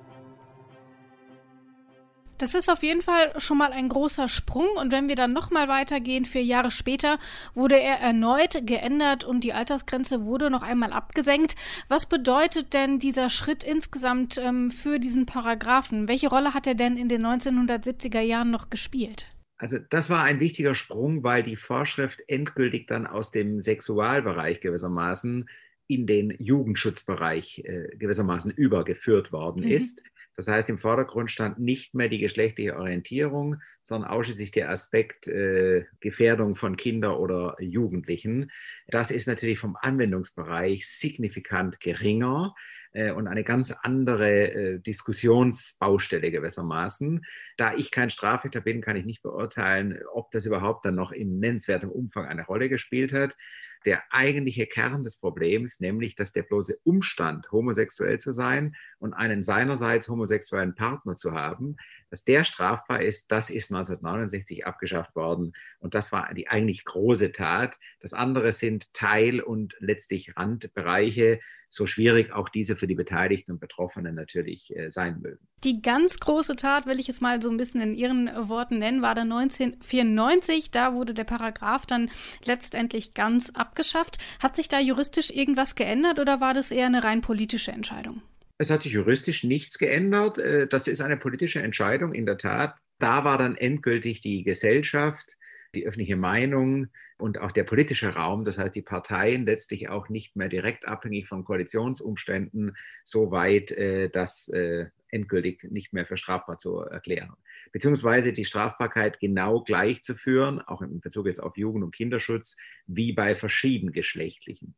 Das 2.42 2.56
ist 2.56 2.68
auf 2.68 2.82
jeden 2.82 3.02
Fall 3.02 3.32
schon 3.40 3.56
mal 3.56 3.70
ein 3.70 3.88
großer 3.88 4.26
Sprung. 4.26 4.66
Und 4.76 4.90
wenn 4.90 5.08
wir 5.08 5.14
dann 5.14 5.32
nochmal 5.32 5.68
weitergehen, 5.68 6.25
vier 6.25 6.42
Jahre 6.42 6.72
später 6.72 7.20
wurde 7.54 7.78
er 7.78 8.00
erneut 8.00 8.66
geändert 8.66 9.22
und 9.22 9.44
die 9.44 9.52
Altersgrenze 9.52 10.25
wurde 10.25 10.50
noch 10.50 10.64
einmal 10.64 10.92
abgesenkt. 10.92 11.54
Was 11.87 12.06
bedeutet 12.06 12.75
denn 12.75 12.99
dieser 12.99 13.30
Schritt 13.30 13.62
insgesamt 13.62 14.38
ähm, 14.38 14.72
für 14.72 14.99
diesen 14.99 15.25
Paragraphen? 15.25 16.08
Welche 16.08 16.30
Rolle 16.30 16.52
hat 16.52 16.66
er 16.66 16.75
denn 16.75 16.96
in 16.96 17.08
den 17.08 17.25
1970er 17.25 18.22
Jahren 18.22 18.50
noch 18.50 18.70
gespielt? 18.70 19.32
Also 19.56 19.78
das 19.78 20.11
war 20.11 20.25
ein 20.25 20.40
wichtiger 20.40 20.75
Sprung, 20.75 21.22
weil 21.22 21.44
die 21.44 21.54
Vorschrift 21.54 22.25
endgültig 22.26 22.88
dann 22.88 23.06
aus 23.06 23.30
dem 23.30 23.61
Sexualbereich 23.61 24.61
gewissermaßen 24.61 25.49
in 25.87 26.06
den 26.06 26.34
Jugendschutzbereich 26.38 27.62
äh, 27.64 27.96
gewissermaßen 27.96 28.50
übergeführt 28.50 29.30
worden 29.30 29.62
mhm. 29.62 29.70
ist. 29.70 30.02
Das 30.36 30.48
heißt, 30.48 30.68
im 30.70 30.78
Vordergrund 30.78 31.30
stand 31.30 31.58
nicht 31.58 31.94
mehr 31.94 32.08
die 32.08 32.18
geschlechtliche 32.18 32.76
Orientierung, 32.76 33.56
sondern 33.84 34.10
ausschließlich 34.10 34.50
der 34.50 34.70
Aspekt 34.70 35.26
äh, 35.28 35.84
Gefährdung 36.00 36.56
von 36.56 36.76
Kindern 36.76 37.14
oder 37.14 37.56
Jugendlichen. 37.60 38.50
Das 38.88 39.10
ist 39.10 39.26
natürlich 39.26 39.58
vom 39.58 39.76
Anwendungsbereich 39.78 40.88
signifikant 40.88 41.80
geringer 41.80 42.54
äh, 42.92 43.10
und 43.10 43.26
eine 43.26 43.44
ganz 43.44 43.72
andere 43.72 44.52
äh, 44.52 44.78
Diskussionsbaustelle 44.78 46.30
gewissermaßen. 46.30 47.24
Da 47.56 47.74
ich 47.74 47.90
kein 47.90 48.10
Strafrichter 48.10 48.60
bin, 48.60 48.80
kann 48.80 48.96
ich 48.96 49.04
nicht 49.04 49.22
beurteilen, 49.22 50.00
ob 50.12 50.30
das 50.30 50.46
überhaupt 50.46 50.84
dann 50.84 50.94
noch 50.94 51.12
in 51.12 51.40
nennenswertem 51.40 51.90
Umfang 51.90 52.26
eine 52.26 52.46
Rolle 52.46 52.68
gespielt 52.68 53.12
hat 53.12 53.36
der 53.82 54.02
eigentliche 54.10 54.66
Kern 54.66 55.04
des 55.04 55.18
Problems, 55.18 55.80
nämlich 55.80 56.14
dass 56.14 56.32
der 56.32 56.42
bloße 56.42 56.78
Umstand, 56.84 57.50
homosexuell 57.52 58.18
zu 58.18 58.32
sein 58.32 58.74
und 58.98 59.14
einen 59.14 59.42
seinerseits 59.42 60.08
homosexuellen 60.08 60.74
Partner 60.74 61.16
zu 61.16 61.32
haben, 61.32 61.76
dass 62.12 62.25
der 62.25 62.45
strafbar 62.45 63.00
ist, 63.00 63.33
das 63.33 63.49
ist 63.49 63.73
1969 63.73 64.66
abgeschafft 64.66 65.16
worden. 65.16 65.54
Und 65.78 65.95
das 65.95 66.12
war 66.12 66.33
die 66.35 66.47
eigentlich 66.47 66.85
große 66.85 67.33
Tat. 67.33 67.78
Das 68.00 68.12
andere 68.12 68.52
sind 68.52 68.92
Teil- 68.92 69.40
und 69.40 69.75
letztlich 69.81 70.37
Randbereiche, 70.37 71.40
so 71.71 71.87
schwierig 71.87 72.31
auch 72.31 72.50
diese 72.50 72.76
für 72.76 72.87
die 72.87 72.95
Beteiligten 72.95 73.52
und 73.52 73.61
Betroffenen 73.61 74.14
natürlich 74.14 74.76
äh, 74.76 74.90
sein 74.90 75.21
mögen. 75.23 75.49
Die 75.64 75.81
ganz 75.81 76.21
große 76.21 76.54
Tat, 76.57 76.85
will 76.85 77.00
ich 77.00 77.09
es 77.09 77.23
mal 77.23 77.40
so 77.40 77.49
ein 77.49 77.57
bisschen 77.57 77.81
in 77.81 77.95
Ihren 77.95 78.28
Worten 78.47 78.78
nennen, 78.78 79.00
war 79.00 79.14
dann 79.14 79.33
1994. 79.33 80.71
Da 80.71 80.92
wurde 80.92 81.14
der 81.14 81.25
Paragraph 81.25 81.87
dann 81.87 82.11
letztendlich 82.45 83.14
ganz 83.14 83.49
abgeschafft. 83.49 84.19
Hat 84.38 84.54
sich 84.54 84.69
da 84.69 84.78
juristisch 84.81 85.31
irgendwas 85.31 85.76
geändert 85.76 86.21
oder 86.21 86.42
war 86.42 86.52
das 86.52 86.73
eher 86.73 86.87
eine 86.87 87.04
rein 87.04 87.23
politische 87.23 87.73
Entscheidung? 87.73 88.21
Es 88.62 88.71
hat 88.71 88.85
sich 88.85 88.92
juristisch 88.92 89.42
nichts 89.42 89.76
geändert. 89.76 90.38
Äh, 90.38 90.69
das 90.69 90.87
ist 90.87 91.00
eine 91.00 91.16
politische 91.16 91.61
Entscheidung 91.61 92.14
in 92.14 92.26
der 92.26 92.38
Tat. 92.38 92.76
Da 93.00 93.25
war 93.25 93.37
dann 93.37 93.57
endgültig 93.57 94.21
die 94.21 94.45
Gesellschaft, 94.45 95.37
die 95.75 95.85
öffentliche 95.85 96.14
Meinung, 96.14 96.87
und 97.19 97.38
auch 97.38 97.50
der 97.50 97.64
politische 97.64 98.14
Raum, 98.14 98.45
das 98.45 98.59
heißt 98.59 98.76
die 98.76 98.83
Parteien 98.83 99.47
letztlich 99.47 99.88
auch 99.88 100.09
nicht 100.09 100.37
mehr 100.37 100.49
direkt 100.49 100.87
abhängig 100.87 101.26
von 101.26 101.42
Koalitionsumständen, 101.45 102.76
so 103.04 103.33
weit, 103.33 103.73
äh, 103.73 104.09
das 104.09 104.47
äh, 104.49 104.87
endgültig 105.09 105.64
nicht 105.64 105.92
mehr 105.92 106.07
für 106.07 106.16
strafbar 106.16 106.59
zu 106.59 106.78
erklären. 106.78 107.33
Beziehungsweise 107.73 108.33
die 108.33 108.45
Strafbarkeit 108.45 109.19
genau 109.19 109.62
gleichzuführen, 109.62 110.61
auch 110.61 110.83
in 110.83 111.00
Bezug 111.00 111.26
jetzt 111.26 111.42
auf 111.42 111.57
Jugend- 111.57 111.83
und 111.83 111.95
Kinderschutz, 111.97 112.57
wie 112.87 113.12
bei 113.12 113.35
verschiedengeschlechtlichen. 113.35 114.76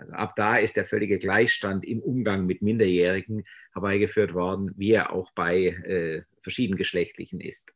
Also 0.00 0.12
ab 0.14 0.34
da 0.36 0.56
ist 0.56 0.76
der 0.76 0.86
völlige 0.86 1.18
Gleichstand 1.18 1.84
im 1.84 2.00
Umgang 2.00 2.46
mit 2.46 2.62
Minderjährigen 2.62 3.44
herbeigeführt 3.72 4.34
worden, 4.34 4.72
wie 4.76 4.92
er 4.92 5.12
auch 5.12 5.30
bei 5.32 5.66
äh, 5.66 6.22
verschiedengeschlechtlichen 6.42 7.40
ist. 7.40 7.70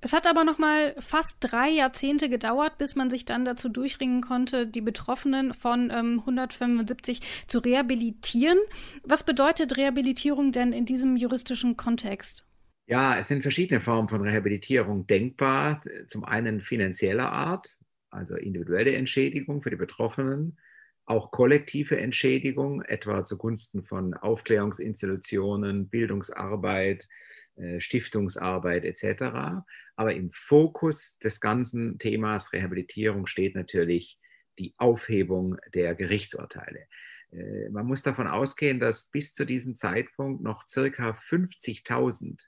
Es 0.00 0.12
hat 0.12 0.28
aber 0.28 0.44
noch 0.44 0.58
mal 0.58 0.94
fast 1.00 1.38
drei 1.40 1.70
Jahrzehnte 1.70 2.28
gedauert, 2.28 2.78
bis 2.78 2.94
man 2.94 3.10
sich 3.10 3.24
dann 3.24 3.44
dazu 3.44 3.68
durchringen 3.68 4.20
konnte, 4.20 4.66
die 4.66 4.80
Betroffenen 4.80 5.54
von 5.54 5.90
ähm, 5.90 6.20
175 6.20 7.20
zu 7.48 7.58
rehabilitieren. 7.58 8.58
Was 9.02 9.24
bedeutet 9.24 9.76
Rehabilitierung 9.76 10.52
denn 10.52 10.72
in 10.72 10.84
diesem 10.84 11.16
juristischen 11.16 11.76
Kontext? 11.76 12.44
Ja, 12.86 13.18
es 13.18 13.28
sind 13.28 13.42
verschiedene 13.42 13.80
Formen 13.80 14.08
von 14.08 14.22
Rehabilitierung 14.22 15.06
denkbar. 15.06 15.82
Zum 16.06 16.24
einen 16.24 16.60
finanzieller 16.60 17.30
Art, 17.30 17.76
also 18.10 18.36
individuelle 18.36 18.94
Entschädigung 18.94 19.62
für 19.62 19.70
die 19.70 19.76
Betroffenen, 19.76 20.58
auch 21.08 21.30
kollektive 21.30 21.98
Entschädigung, 21.98 22.82
etwa 22.82 23.24
zugunsten 23.24 23.82
von 23.82 24.14
Aufklärungsinstitutionen, 24.14 25.88
Bildungsarbeit, 25.88 27.08
äh, 27.56 27.80
Stiftungsarbeit 27.80 28.84
etc. 28.84 29.64
Aber 29.96 30.14
im 30.14 30.30
Fokus 30.32 31.18
des 31.18 31.40
ganzen 31.40 31.98
Themas 31.98 32.52
Rehabilitierung 32.52 33.26
steht 33.26 33.54
natürlich 33.54 34.18
die 34.58 34.74
Aufhebung 34.76 35.56
der 35.74 35.94
Gerichtsurteile. 35.94 36.86
Äh, 37.32 37.70
man 37.70 37.86
muss 37.86 38.02
davon 38.02 38.26
ausgehen, 38.26 38.78
dass 38.78 39.10
bis 39.10 39.34
zu 39.34 39.46
diesem 39.46 39.76
Zeitpunkt 39.76 40.42
noch 40.42 40.68
circa 40.68 41.10
50.000 41.12 42.46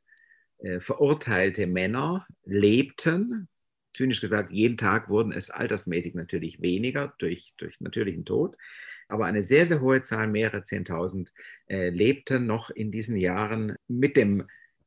äh, 0.58 0.80
verurteilte 0.80 1.66
Männer 1.66 2.26
lebten. 2.44 3.48
Zynisch 3.92 4.20
gesagt, 4.20 4.52
jeden 4.52 4.76
Tag 4.76 5.08
wurden 5.08 5.32
es 5.32 5.50
altersmäßig 5.50 6.14
natürlich 6.14 6.60
weniger 6.60 7.14
durch, 7.18 7.54
durch 7.56 7.80
natürlichen 7.80 8.24
Tod. 8.24 8.56
Aber 9.08 9.26
eine 9.26 9.42
sehr, 9.42 9.66
sehr 9.66 9.80
hohe 9.80 10.02
Zahl, 10.02 10.28
mehrere 10.28 10.62
Zehntausend, 10.62 11.32
äh, 11.68 11.90
lebten 11.90 12.46
noch 12.46 12.70
in 12.70 12.92
diesen 12.92 13.16
Jahren 13.16 13.74
mit 13.88 14.16
dem 14.16 14.44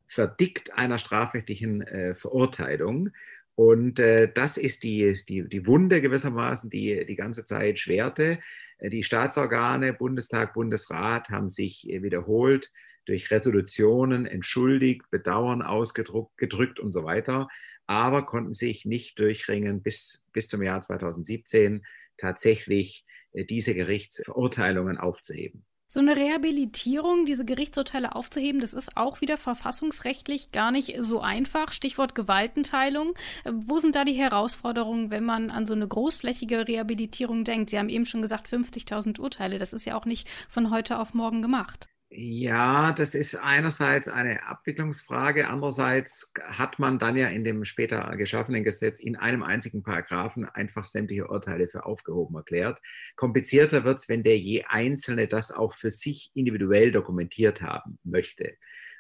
Verdikt 0.08 0.74
einer 0.74 0.98
strafrechtlichen 0.98 1.82
äh, 1.82 2.16
Verurteilung. 2.16 3.10
Und 3.56 4.00
äh, 4.00 4.32
das 4.32 4.58
ist 4.58 4.84
die, 4.84 5.20
die, 5.28 5.48
die 5.48 5.68
Wunde 5.68 6.02
gewissermaßen, 6.02 6.70
die 6.70 7.06
die 7.06 7.16
ganze 7.16 7.46
Zeit 7.46 7.80
schwerte. 7.80 8.40
Äh, 8.78 8.90
die 8.90 9.04
Staatsorgane, 9.04 9.94
Bundestag, 9.94 10.54
Bundesrat 10.54 11.30
haben 11.30 11.50
sich 11.50 11.90
äh, 11.90 12.02
wiederholt 12.02 12.72
durch 13.06 13.32
Resolutionen 13.32 14.26
entschuldigt, 14.26 15.10
Bedauern 15.10 15.62
ausgedrückt 15.62 16.80
und 16.80 16.94
so 16.94 17.04
weiter, 17.04 17.48
aber 17.88 18.26
konnten 18.26 18.54
sich 18.54 18.86
nicht 18.86 19.20
durchringen, 19.20 19.82
bis, 19.82 20.24
bis 20.32 20.48
zum 20.48 20.64
Jahr 20.64 20.82
2017 20.82 21.86
tatsächlich 22.18 23.06
äh, 23.34 23.46
diese 23.46 23.74
Gerichtsverurteilungen 23.74 24.98
aufzuheben. 24.98 25.66
So 25.94 26.00
eine 26.00 26.16
Rehabilitierung, 26.16 27.26
diese 27.26 27.46
Gerichtsurteile 27.46 28.16
aufzuheben, 28.16 28.60
das 28.60 28.74
ist 28.74 28.98
auch 28.98 29.22
wieder 29.22 29.38
verfassungsrechtlich 29.38 30.52
gar 30.52 30.72
nicht 30.72 30.96
so 30.98 31.22
einfach. 31.22 31.72
Stichwort 31.72 32.16
Gewaltenteilung. 32.16 33.14
Wo 33.46 33.78
sind 33.78 33.94
da 33.94 34.04
die 34.04 34.14
Herausforderungen, 34.14 35.12
wenn 35.12 35.24
man 35.24 35.52
an 35.52 35.68
so 35.68 35.76
eine 35.76 35.88
großflächige 35.88 36.68
Rehabilitierung 36.68 37.44
denkt? 37.44 37.70
Sie 37.70 37.78
haben 37.78 37.90
eben 37.90 38.08
schon 38.08 38.24
gesagt, 38.24 38.48
50.000 38.48 39.20
Urteile. 39.20 39.60
Das 39.60 39.72
ist 39.72 39.86
ja 39.86 39.96
auch 39.96 40.06
nicht 40.06 40.28
von 40.50 40.72
heute 40.72 40.98
auf 40.98 41.14
morgen 41.14 41.44
gemacht. 41.44 41.93
Ja, 42.16 42.92
das 42.92 43.16
ist 43.16 43.36
einerseits 43.36 44.08
eine 44.08 44.46
Abwicklungsfrage, 44.46 45.48
andererseits 45.48 46.32
hat 46.44 46.78
man 46.78 47.00
dann 47.00 47.18
ja 47.18 47.30
in 47.30 47.44
dem 47.44 47.66
später 47.66 48.16
geschaffenen 48.18 48.64
Gesetz 48.64 49.00
in 49.00 49.16
einem 49.16 49.42
einzigen 49.42 49.82
Paragraphen 49.82 50.46
einfach 50.46 50.86
sämtliche 50.86 51.28
Urteile 51.28 51.68
für 51.68 51.88
aufgehoben 51.88 52.36
erklärt. 52.36 52.80
Komplizierter 53.16 53.84
wird 53.84 53.98
es, 53.98 54.10
wenn 54.10 54.22
der 54.22 54.38
je 54.38 54.64
Einzelne 54.66 55.28
das 55.28 55.52
auch 55.52 55.74
für 55.74 55.90
sich 55.90 56.30
individuell 56.36 56.92
dokumentiert 56.92 57.64
haben 57.64 57.98
möchte. 58.04 58.58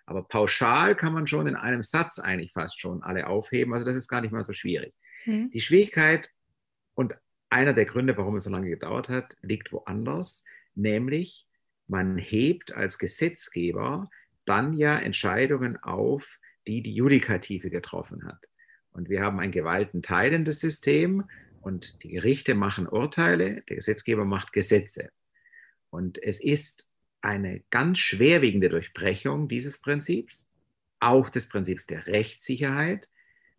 Aber 0.07 0.23
pauschal 0.23 0.95
kann 0.95 1.13
man 1.13 1.27
schon 1.27 1.45
in 1.45 1.55
einem 1.55 1.83
Satz 1.83 2.17
eigentlich 2.17 2.51
fast 2.51 2.81
schon 2.81 3.03
alle 3.03 3.27
aufheben. 3.27 3.73
Also 3.73 3.85
das 3.85 3.95
ist 3.95 4.07
gar 4.07 4.21
nicht 4.21 4.31
mal 4.31 4.43
so 4.43 4.53
schwierig. 4.53 4.95
Mhm. 5.25 5.51
Die 5.51 5.61
Schwierigkeit 5.61 6.31
und 6.95 7.13
einer 7.51 7.73
der 7.73 7.85
Gründe, 7.85 8.17
warum 8.17 8.37
es 8.37 8.45
so 8.45 8.49
lange 8.49 8.69
gedauert 8.69 9.07
hat, 9.07 9.35
liegt 9.43 9.71
woanders, 9.71 10.43
nämlich 10.73 11.47
man 11.93 12.17
hebt 12.17 12.73
als 12.73 12.97
Gesetzgeber 12.97 14.09
dann 14.45 14.73
ja 14.73 14.97
Entscheidungen 14.97 15.77
auf, 15.77 16.39
die 16.65 16.81
die 16.81 16.95
Judikative 16.95 17.69
getroffen 17.69 18.25
hat. 18.25 18.39
Und 18.89 19.09
wir 19.09 19.21
haben 19.21 19.39
ein 19.39 19.51
gewaltenteilendes 19.51 20.59
System 20.59 21.25
und 21.61 22.01
die 22.01 22.09
Gerichte 22.09 22.55
machen 22.55 22.87
Urteile, 22.87 23.61
der 23.69 23.75
Gesetzgeber 23.75 24.25
macht 24.25 24.53
Gesetze. 24.53 25.11
Und 25.91 26.21
es 26.21 26.43
ist 26.43 26.89
eine 27.21 27.61
ganz 27.69 27.99
schwerwiegende 27.99 28.69
Durchbrechung 28.69 29.47
dieses 29.47 29.79
Prinzips, 29.79 30.51
auch 30.99 31.29
des 31.29 31.47
Prinzips 31.47 31.85
der 31.85 32.07
Rechtssicherheit, 32.07 33.07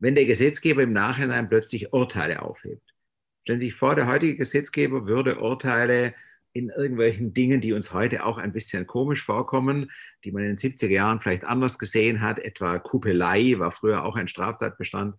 wenn 0.00 0.16
der 0.16 0.26
Gesetzgeber 0.26 0.82
im 0.82 0.92
Nachhinein 0.92 1.48
plötzlich 1.48 1.92
Urteile 1.92 2.42
aufhebt. 2.42 2.94
Stellen 3.42 3.60
Sie 3.60 3.66
sich 3.66 3.74
vor, 3.74 3.94
der 3.94 4.08
heutige 4.08 4.36
Gesetzgeber 4.36 5.06
würde 5.06 5.38
Urteile 5.38 6.14
in 6.54 6.70
irgendwelchen 6.70 7.34
Dingen, 7.34 7.60
die 7.60 7.72
uns 7.72 7.92
heute 7.92 8.24
auch 8.24 8.38
ein 8.38 8.52
bisschen 8.52 8.86
komisch 8.86 9.24
vorkommen, 9.24 9.90
die 10.24 10.30
man 10.30 10.44
in 10.44 10.56
den 10.56 10.58
70er 10.58 10.88
Jahren 10.88 11.20
vielleicht 11.20 11.44
anders 11.44 11.80
gesehen 11.80 12.20
hat, 12.20 12.38
etwa 12.38 12.78
Kuppelei 12.78 13.58
war 13.58 13.72
früher 13.72 14.04
auch 14.04 14.14
ein 14.14 14.28
Straftatbestand, 14.28 15.16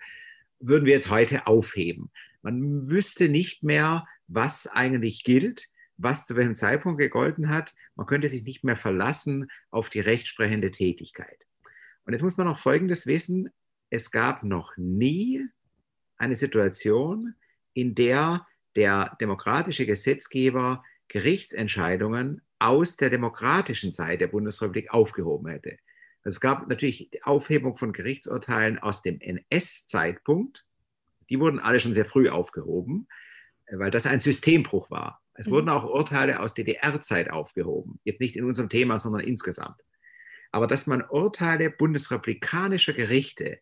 würden 0.60 0.86
wir 0.86 0.94
jetzt 0.94 1.12
heute 1.12 1.46
aufheben. 1.46 2.10
Man 2.42 2.90
wüsste 2.90 3.28
nicht 3.28 3.64
mehr, 3.64 4.08
was 4.28 4.66
eigentlich 4.68 5.26
gilt, 5.26 5.68
was 5.98 6.26
zu 6.26 6.38
welchem 6.38 6.56
Zeitpunkt 6.56 7.00
gegolten 7.00 7.50
hat. 7.50 7.76
Man 7.96 8.08
könnte 8.08 8.30
sich 8.30 8.44
nicht 8.44 8.64
mehr 8.64 8.78
verlassen 8.78 9.52
auf 9.72 9.90
die 9.90 10.00
rechtsprechende 10.00 10.72
Tätigkeit. 10.72 11.46
Und 12.06 12.14
jetzt 12.14 12.24
muss 12.24 12.38
man 12.38 12.48
noch 12.48 12.60
Folgendes 12.60 13.08
wissen. 13.08 13.50
Es 13.90 14.10
gab 14.10 14.44
noch 14.44 14.78
nie 14.78 15.46
eine 16.18 16.36
Situation, 16.36 17.36
in 17.74 17.94
der 17.94 18.48
der 18.76 19.16
demokratische 19.22 19.86
Gesetzgeber 19.86 20.84
Gerichtsentscheidungen 21.08 22.42
aus 22.60 22.98
der 22.98 23.10
demokratischen 23.10 23.94
Zeit 23.94 24.22
der 24.22 24.28
Bundesrepublik 24.28 24.94
aufgehoben 24.94 25.48
hätte. 25.48 25.78
Also 26.24 26.38
es 26.38 26.42
gab 26.42 26.68
natürlich 26.68 27.10
die 27.12 27.24
Aufhebung 27.24 27.78
von 27.78 27.94
Gerichtsurteilen 27.94 28.80
aus 28.80 29.02
dem 29.02 29.20
NS-Zeitpunkt. 29.22 30.66
Die 31.30 31.40
wurden 31.40 31.60
alle 31.60 31.80
schon 31.80 31.94
sehr 31.94 32.06
früh 32.06 32.30
aufgehoben, 32.30 33.08
weil 33.72 33.92
das 33.92 34.08
ein 34.08 34.20
Systembruch 34.20 34.90
war. 34.90 35.22
Es 35.36 35.48
mhm. 35.48 35.52
wurden 35.52 35.70
auch 35.70 35.84
Urteile 35.84 36.40
aus 36.40 36.56
DDR-Zeit 36.56 37.30
aufgehoben. 37.30 38.00
Jetzt 38.04 38.22
nicht 38.22 38.36
in 38.36 38.46
unserem 38.46 38.70
Thema, 38.70 38.98
sondern 38.98 39.22
insgesamt. 39.22 39.80
Aber 40.52 40.68
dass 40.68 40.88
man 40.88 41.04
Urteile 41.04 41.70
bundesrepublikanischer 41.70 42.94
Gerichte, 42.94 43.60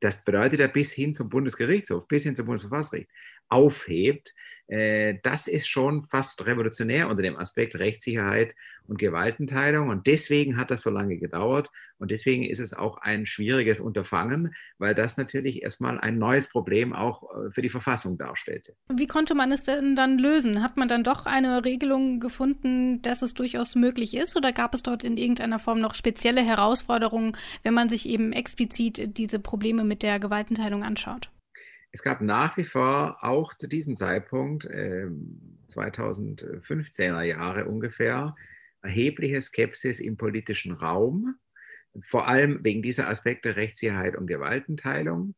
das 0.00 0.24
bedeutet 0.24 0.60
ja 0.60 0.66
bis 0.66 0.92
hin 0.92 1.14
zum 1.14 1.28
Bundesgerichtshof, 1.30 2.06
bis 2.08 2.24
hin 2.24 2.36
zum 2.36 2.46
Bundesverfassungsgericht, 2.46 3.08
aufhebt, 3.48 4.34
äh, 4.66 5.18
das 5.22 5.46
ist 5.46 5.68
schon 5.68 6.02
fast 6.02 6.46
revolutionär 6.46 7.08
unter 7.08 7.22
dem 7.22 7.36
Aspekt 7.36 7.76
Rechtssicherheit 7.76 8.54
und 8.86 8.98
Gewaltenteilung. 8.98 9.88
Und 9.88 10.06
deswegen 10.06 10.56
hat 10.56 10.70
das 10.70 10.82
so 10.82 10.90
lange 10.90 11.18
gedauert. 11.18 11.70
Und 11.98 12.10
deswegen 12.10 12.44
ist 12.44 12.58
es 12.58 12.74
auch 12.74 12.98
ein 12.98 13.24
schwieriges 13.24 13.78
Unterfangen, 13.78 14.54
weil 14.78 14.94
das 14.94 15.16
natürlich 15.16 15.62
erstmal 15.62 16.00
ein 16.00 16.18
neues 16.18 16.48
Problem 16.48 16.92
auch 16.92 17.22
äh, 17.22 17.50
für 17.50 17.62
die 17.62 17.68
Verfassung 17.68 18.18
darstellte. 18.18 18.74
Wie 18.92 19.06
konnte 19.06 19.34
man 19.34 19.52
es 19.52 19.64
denn 19.64 19.96
dann 19.96 20.18
lösen? 20.18 20.62
Hat 20.62 20.76
man 20.76 20.88
dann 20.88 21.04
doch 21.04 21.26
eine 21.26 21.64
Regelung 21.64 22.18
gefunden, 22.18 23.02
dass 23.02 23.22
es 23.22 23.34
durchaus 23.34 23.74
möglich 23.74 24.14
ist? 24.14 24.36
Oder 24.36 24.52
gab 24.52 24.74
es 24.74 24.82
dort 24.82 25.04
in 25.04 25.16
irgendeiner 25.16 25.58
Form 25.58 25.80
noch 25.80 25.94
spezielle 25.94 26.42
Herausforderungen, 26.42 27.36
wenn 27.62 27.74
man 27.74 27.88
sich 27.88 28.08
eben 28.08 28.32
explizit 28.32 29.18
diese 29.18 29.38
Probleme 29.38 29.84
mit 29.84 30.02
der 30.02 30.18
Gewaltenteilung 30.18 30.82
anschaut? 30.82 31.30
Es 31.94 32.02
gab 32.02 32.20
nach 32.20 32.56
wie 32.56 32.64
vor 32.64 33.18
auch 33.22 33.54
zu 33.54 33.68
diesem 33.68 33.94
Zeitpunkt, 33.94 34.64
äh, 34.64 35.06
2015er 35.68 37.22
Jahre 37.22 37.66
ungefähr, 37.66 38.34
erhebliche 38.82 39.40
Skepsis 39.40 40.00
im 40.00 40.16
politischen 40.16 40.72
Raum, 40.72 41.36
vor 42.02 42.26
allem 42.26 42.64
wegen 42.64 42.82
dieser 42.82 43.08
Aspekte 43.08 43.54
Rechtssicherheit 43.54 44.16
und 44.16 44.26
Gewaltenteilung, 44.26 45.36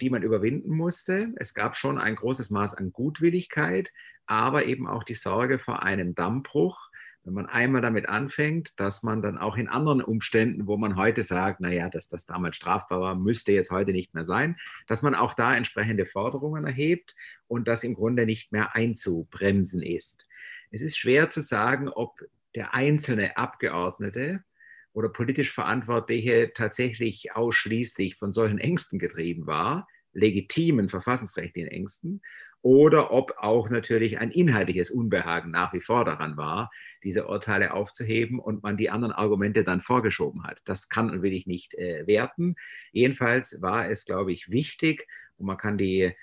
die 0.00 0.08
man 0.08 0.22
überwinden 0.22 0.70
musste. 0.70 1.32
Es 1.38 1.54
gab 1.54 1.76
schon 1.76 1.98
ein 1.98 2.14
großes 2.14 2.50
Maß 2.50 2.74
an 2.74 2.92
Gutwilligkeit, 2.92 3.90
aber 4.26 4.66
eben 4.66 4.86
auch 4.86 5.02
die 5.02 5.14
Sorge 5.14 5.58
vor 5.58 5.82
einem 5.82 6.14
Dammbruch, 6.14 6.85
wenn 7.26 7.34
man 7.34 7.46
einmal 7.46 7.82
damit 7.82 8.08
anfängt, 8.08 8.78
dass 8.78 9.02
man 9.02 9.20
dann 9.20 9.36
auch 9.36 9.56
in 9.56 9.66
anderen 9.66 10.00
Umständen, 10.00 10.68
wo 10.68 10.76
man 10.76 10.94
heute 10.94 11.24
sagt, 11.24 11.60
naja, 11.60 11.90
dass 11.90 12.08
das 12.08 12.24
damals 12.24 12.54
strafbar 12.54 13.00
war, 13.00 13.14
müsste 13.16 13.52
jetzt 13.52 13.72
heute 13.72 13.90
nicht 13.90 14.14
mehr 14.14 14.24
sein, 14.24 14.56
dass 14.86 15.02
man 15.02 15.16
auch 15.16 15.34
da 15.34 15.56
entsprechende 15.56 16.06
Forderungen 16.06 16.64
erhebt 16.64 17.16
und 17.48 17.66
das 17.66 17.82
im 17.82 17.94
Grunde 17.94 18.26
nicht 18.26 18.52
mehr 18.52 18.76
einzubremsen 18.76 19.82
ist. 19.82 20.28
Es 20.70 20.82
ist 20.82 20.96
schwer 20.96 21.28
zu 21.28 21.42
sagen, 21.42 21.88
ob 21.88 22.20
der 22.54 22.74
einzelne 22.74 23.36
Abgeordnete 23.36 24.44
oder 24.92 25.08
politisch 25.08 25.50
Verantwortliche 25.50 26.52
tatsächlich 26.54 27.34
ausschließlich 27.34 28.14
von 28.14 28.30
solchen 28.30 28.58
Ängsten 28.58 29.00
getrieben 29.00 29.48
war, 29.48 29.88
legitimen 30.12 30.88
verfassungsrechtlichen 30.88 31.70
Ängsten, 31.70 32.22
oder 32.66 33.12
ob 33.12 33.36
auch 33.38 33.70
natürlich 33.70 34.18
ein 34.18 34.32
inhaltliches 34.32 34.90
Unbehagen 34.90 35.52
nach 35.52 35.72
wie 35.72 35.80
vor 35.80 36.04
daran 36.04 36.36
war, 36.36 36.72
diese 37.04 37.28
Urteile 37.28 37.72
aufzuheben 37.72 38.40
und 38.40 38.64
man 38.64 38.76
die 38.76 38.90
anderen 38.90 39.12
Argumente 39.12 39.62
dann 39.62 39.80
vorgeschoben 39.80 40.42
hat. 40.42 40.62
Das 40.64 40.88
kann 40.88 41.08
und 41.08 41.22
will 41.22 41.32
ich 41.32 41.46
nicht 41.46 41.74
äh, 41.74 42.08
werten. 42.08 42.56
Jedenfalls 42.90 43.62
war 43.62 43.88
es, 43.88 44.04
glaube 44.04 44.32
ich, 44.32 44.50
wichtig 44.50 45.06
und 45.36 45.46
man 45.46 45.58
kann 45.58 45.78
die 45.78 46.00
äh, 46.00 46.14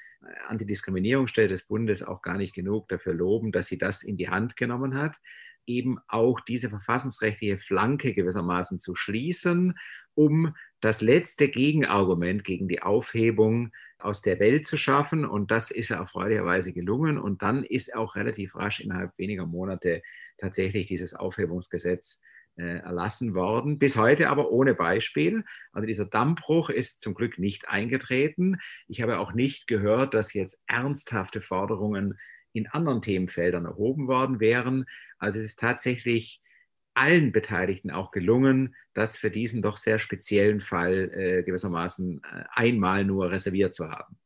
Antidiskriminierungsstelle 0.50 1.48
des 1.48 1.66
Bundes 1.66 2.04
auch 2.04 2.22
gar 2.22 2.38
nicht 2.38 2.54
genug 2.54 2.90
dafür 2.90 3.14
loben, 3.14 3.54
dass 3.54 3.68
sie 3.68 3.78
das 3.78 4.04
in 4.04 4.18
die 4.18 4.28
Hand 4.28 4.58
genommen 4.58 4.98
hat, 4.98 5.22
eben 5.66 6.00
auch 6.10 6.42
diese 6.42 6.68
verfassungsrechtliche 6.68 7.58
Flanke 7.58 8.14
gewissermaßen 8.14 8.80
zu 8.80 8.96
schließen, 8.96 9.76
um 10.16 10.56
das 10.82 11.02
letzte 11.02 11.48
Gegenargument 11.50 12.44
gegen 12.44 12.68
die 12.68 12.82
Aufhebung 12.82 13.72
aus 14.00 14.22
der 14.22 14.40
Welt 14.40 14.68
zu 14.68 14.78
schaffen. 14.78 15.26
Und 15.26 15.52
das 15.52 15.72
ist 15.72 15.92
erfreulicherweise 15.92 16.74
gelungen. 16.74 17.18
Und 17.18 17.42
dann 17.42 17.64
ist 17.64 17.96
auch 17.96 18.16
relativ 18.16 18.56
rasch 18.56 18.80
innerhalb 18.80 19.18
weniger 19.18 19.46
Monate 19.46 20.02
tatsächlich 20.38 20.88
dieses 20.88 21.14
Aufhebungsgesetz 21.14 22.22
äh, 22.56 22.80
erlassen 22.80 23.34
worden. 23.34 23.80
Bis 23.80 23.98
heute 23.98 24.30
aber 24.30 24.52
ohne 24.52 24.76
Beispiel. 24.76 25.44
Also 25.72 25.88
dieser 25.88 26.06
Dammbruch 26.06 26.70
ist 26.70 27.02
zum 27.02 27.16
Glück 27.16 27.40
nicht 27.40 27.68
eingetreten. 27.68 28.58
Ich 28.88 29.02
habe 29.02 29.20
auch 29.20 29.34
nicht 29.34 29.68
gehört, 29.68 30.14
dass 30.14 30.34
jetzt 30.34 30.64
ernsthafte 30.68 31.42
Forderungen 31.42 32.20
in 32.52 32.68
anderen 32.68 33.02
Themenfeldern 33.02 33.66
erhoben 33.66 34.08
worden 34.08 34.40
wären. 34.40 34.86
Also 35.18 35.40
es 35.40 35.46
ist 35.46 35.60
tatsächlich 35.60 36.43
allen 36.94 37.32
Beteiligten 37.32 37.92
auch 37.92 38.12
gelungen, 38.12 38.76
das 38.94 39.18
für 39.18 39.32
diesen 39.32 39.62
doch 39.62 39.78
sehr 39.78 40.00
speziellen 40.00 40.62
Fall 40.62 41.12
äh, 41.14 41.44
gewissermaßen 41.44 42.22
äh, 42.24 42.44
einmal 42.52 43.06
nur 43.06 43.32
reserviert 43.32 43.74
zu 43.74 43.90
haben. 43.90 44.18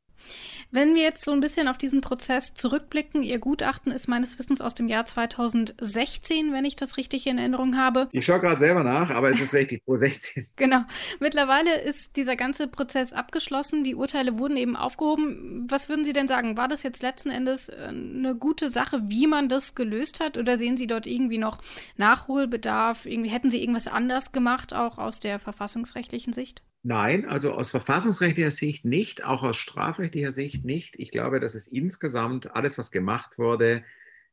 Wenn 0.70 0.96
wir 0.96 1.04
jetzt 1.04 1.24
so 1.24 1.32
ein 1.32 1.40
bisschen 1.40 1.68
auf 1.68 1.78
diesen 1.78 2.02
Prozess 2.02 2.54
zurückblicken, 2.54 3.24
Ihr 3.24 3.40
Gutachten 3.40 3.92
ist 3.92 4.08
meines 4.08 4.38
Wissens 4.38 4.60
aus 4.60 4.74
dem 4.74 4.90
Jahr 4.90 5.06
2016, 5.06 6.52
wenn 6.52 6.66
ich 6.66 6.76
das 6.76 6.98
richtig 6.98 7.26
in 7.26 7.38
Erinnerung 7.38 7.78
habe. 7.78 8.10
Ich 8.12 8.26
schaue 8.26 8.42
gerade 8.42 8.60
selber 8.60 8.84
nach, 8.84 9.10
aber 9.10 9.30
es 9.30 9.40
ist 9.40 9.54
richtig, 9.54 9.84
2016. 9.86 10.48
genau. 10.58 10.82
Mittlerweile 11.20 11.80
ist 11.82 12.18
dieser 12.18 12.36
ganze 12.36 12.68
Prozess 12.68 13.14
abgeschlossen, 13.14 13.84
die 13.84 13.96
Urteile 13.96 14.40
wurden 14.40 14.58
eben 14.58 14.76
aufgehoben. 14.76 15.68
Was 15.70 15.88
würden 15.88 16.04
Sie 16.04 16.14
denn 16.14 16.28
sagen? 16.28 16.58
War 16.58 16.68
das 16.68 16.84
jetzt 16.84 17.02
letzten 17.02 17.30
Endes 17.30 17.70
äh, 17.70 17.88
eine 17.88 18.36
gute 18.36 18.70
Sache, 18.70 19.02
wie 19.08 19.28
man 19.28 19.48
das 19.48 19.74
gelöst 19.74 20.20
hat? 20.20 20.38
Oder 20.38 20.58
sehen 20.58 20.76
Sie 20.76 20.88
dort 20.88 21.08
irgendwie 21.08 21.38
noch 21.38 21.60
Nachholbedarf? 21.96 23.06
Irgendwie 23.06 23.30
hätten 23.30 23.50
Sie 23.50 23.62
irgendwas 23.62 23.88
anders 23.88 24.32
gemacht, 24.32 24.74
auch 24.74 24.98
aus 24.98 25.20
der 25.20 25.40
verfassungsrechtlichen 25.40 26.34
Sicht? 26.34 26.62
Nein, 26.84 27.26
also 27.26 27.54
aus 27.54 27.72
verfassungsrechtlicher 27.72 28.52
Sicht 28.52 28.86
nicht, 28.86 29.24
auch 29.24 29.44
aus 29.44 29.58
strafrechtlicher 29.58 30.32
Sicht 30.32 30.64
nicht. 30.64 30.96
Ich 30.98 31.12
glaube, 31.12 31.40
dass 31.40 31.56
es 31.56 31.68
insgesamt 31.68 32.56
alles, 32.56 32.78
was 32.78 32.92
gemacht 32.92 33.38
wurde, 33.38 33.84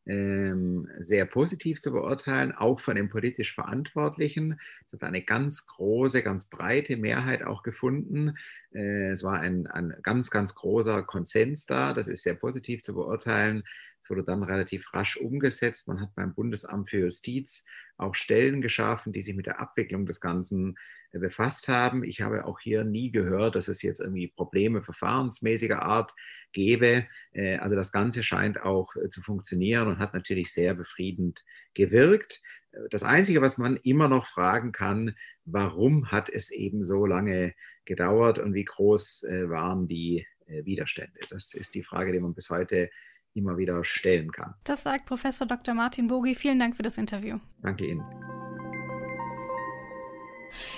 ähm, 0.07 0.89
sehr 1.01 1.25
positiv 1.25 1.81
zu 1.81 1.91
beurteilen, 1.91 2.53
auch 2.53 2.79
von 2.81 2.95
den 2.97 3.09
politisch 3.09 3.55
Verantwortlichen. 3.55 4.61
Es 4.87 4.93
hat 4.93 5.03
eine 5.03 5.23
ganz 5.23 5.67
große, 5.67 6.23
ganz 6.23 6.49
breite 6.51 6.97
Mehrheit 6.97 7.43
auch 7.43 7.63
gefunden. 7.63 8.35
Äh, 8.73 9.13
es 9.13 9.23
war 9.25 9.41
ein, 9.41 9.67
ein 9.67 9.95
ganz, 10.03 10.31
ganz 10.31 10.55
großer 10.55 11.03
Konsens 11.05 11.67
da. 11.67 11.95
Das 11.95 12.07
ist 12.09 12.23
sehr 12.23 12.35
positiv 12.35 12.83
zu 12.83 12.95
beurteilen. 12.95 13.65
Es 14.03 14.11
wurde 14.11 14.25
dann 14.25 14.43
relativ 14.43 14.93
rasch 14.93 15.17
umgesetzt. 15.17 15.89
Man 15.89 16.01
hat 16.03 16.15
beim 16.15 16.35
Bundesamt 16.35 16.91
für 16.91 16.99
Justiz 16.99 17.65
auch 17.97 18.15
Stellen 18.15 18.61
geschaffen, 18.61 19.13
die 19.13 19.23
sich 19.23 19.35
mit 19.35 19.47
der 19.47 19.61
Abwicklung 19.61 20.07
des 20.07 20.21
Ganzen 20.21 20.77
äh, 21.13 21.19
befasst 21.19 21.69
haben. 21.69 22.05
Ich 22.05 22.21
habe 22.21 22.45
auch 22.45 22.61
hier 22.61 22.85
nie 22.85 23.11
gehört, 23.11 23.55
dass 23.55 23.69
es 23.69 23.83
jetzt 23.83 24.01
irgendwie 24.01 24.29
Probleme 24.29 24.83
verfahrensmäßiger 24.83 25.83
Art 25.83 26.13
gäbe. 26.53 27.07
Äh, 27.33 27.57
also 27.59 27.77
das 27.77 27.93
Ganze 27.93 28.23
scheint 28.23 28.61
auch 28.61 28.95
äh, 28.97 29.09
zu 29.09 29.23
funktionieren 29.23 29.89
und 29.89 29.99
hat 29.99 30.15
natürlich 30.15 30.53
sehr 30.53 30.75
befriedend 30.75 31.45
gewirkt. 31.75 32.43
Das 32.91 33.05
Einzige, 33.05 33.41
was 33.41 33.57
man 33.57 33.77
immer 33.77 34.09
noch 34.09 34.27
fragen 34.27 34.73
kann, 34.73 35.15
warum 35.45 36.11
hat 36.11 36.29
es 36.29 36.51
eben 36.51 36.85
so 36.85 37.07
lange 37.07 37.55
gedauert 37.85 38.41
und 38.41 38.53
wie 38.53 38.65
groß 38.65 39.25
waren 39.47 39.87
die 39.87 40.27
Widerstände? 40.49 41.21
Das 41.31 41.55
ist 41.55 41.77
die 41.77 41.85
Frage, 41.85 42.11
die 42.11 42.19
man 42.19 42.35
bis 42.35 42.51
heute 42.51 42.91
immer 43.35 43.57
wieder 43.59 43.85
stellen 43.85 44.33
kann. 44.33 44.55
Das 44.65 44.83
sagt 44.83 45.07
Professor 45.07 45.47
Dr. 45.47 45.75
Martin 45.75 46.07
Bogi. 46.07 46.35
Vielen 46.35 46.59
Dank 46.59 46.77
für 46.77 46.83
das 46.83 46.97
Interview. 46.99 47.39
Danke 47.63 47.87
Ihnen. 47.87 48.03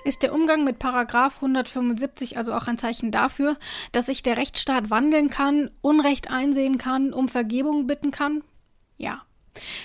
Ist 0.05 0.23
der 0.23 0.33
Umgang 0.33 0.65
mit 0.65 0.79
Paragraf 0.79 1.37
175 1.37 2.39
also 2.39 2.55
auch 2.55 2.67
ein 2.67 2.79
Zeichen 2.79 3.11
dafür, 3.11 3.57
dass 3.93 4.07
sich 4.07 4.23
der 4.23 4.37
Rechtsstaat 4.37 4.91
wandeln 4.91 5.31
kann, 5.31 5.71
Unrecht 5.83 6.31
einsehen 6.31 6.79
kann, 6.79 7.13
um 7.13 7.29
Vergebung 7.29 7.87
bitten 7.87 8.11
kann? 8.11 8.43
Ja. 8.97 9.23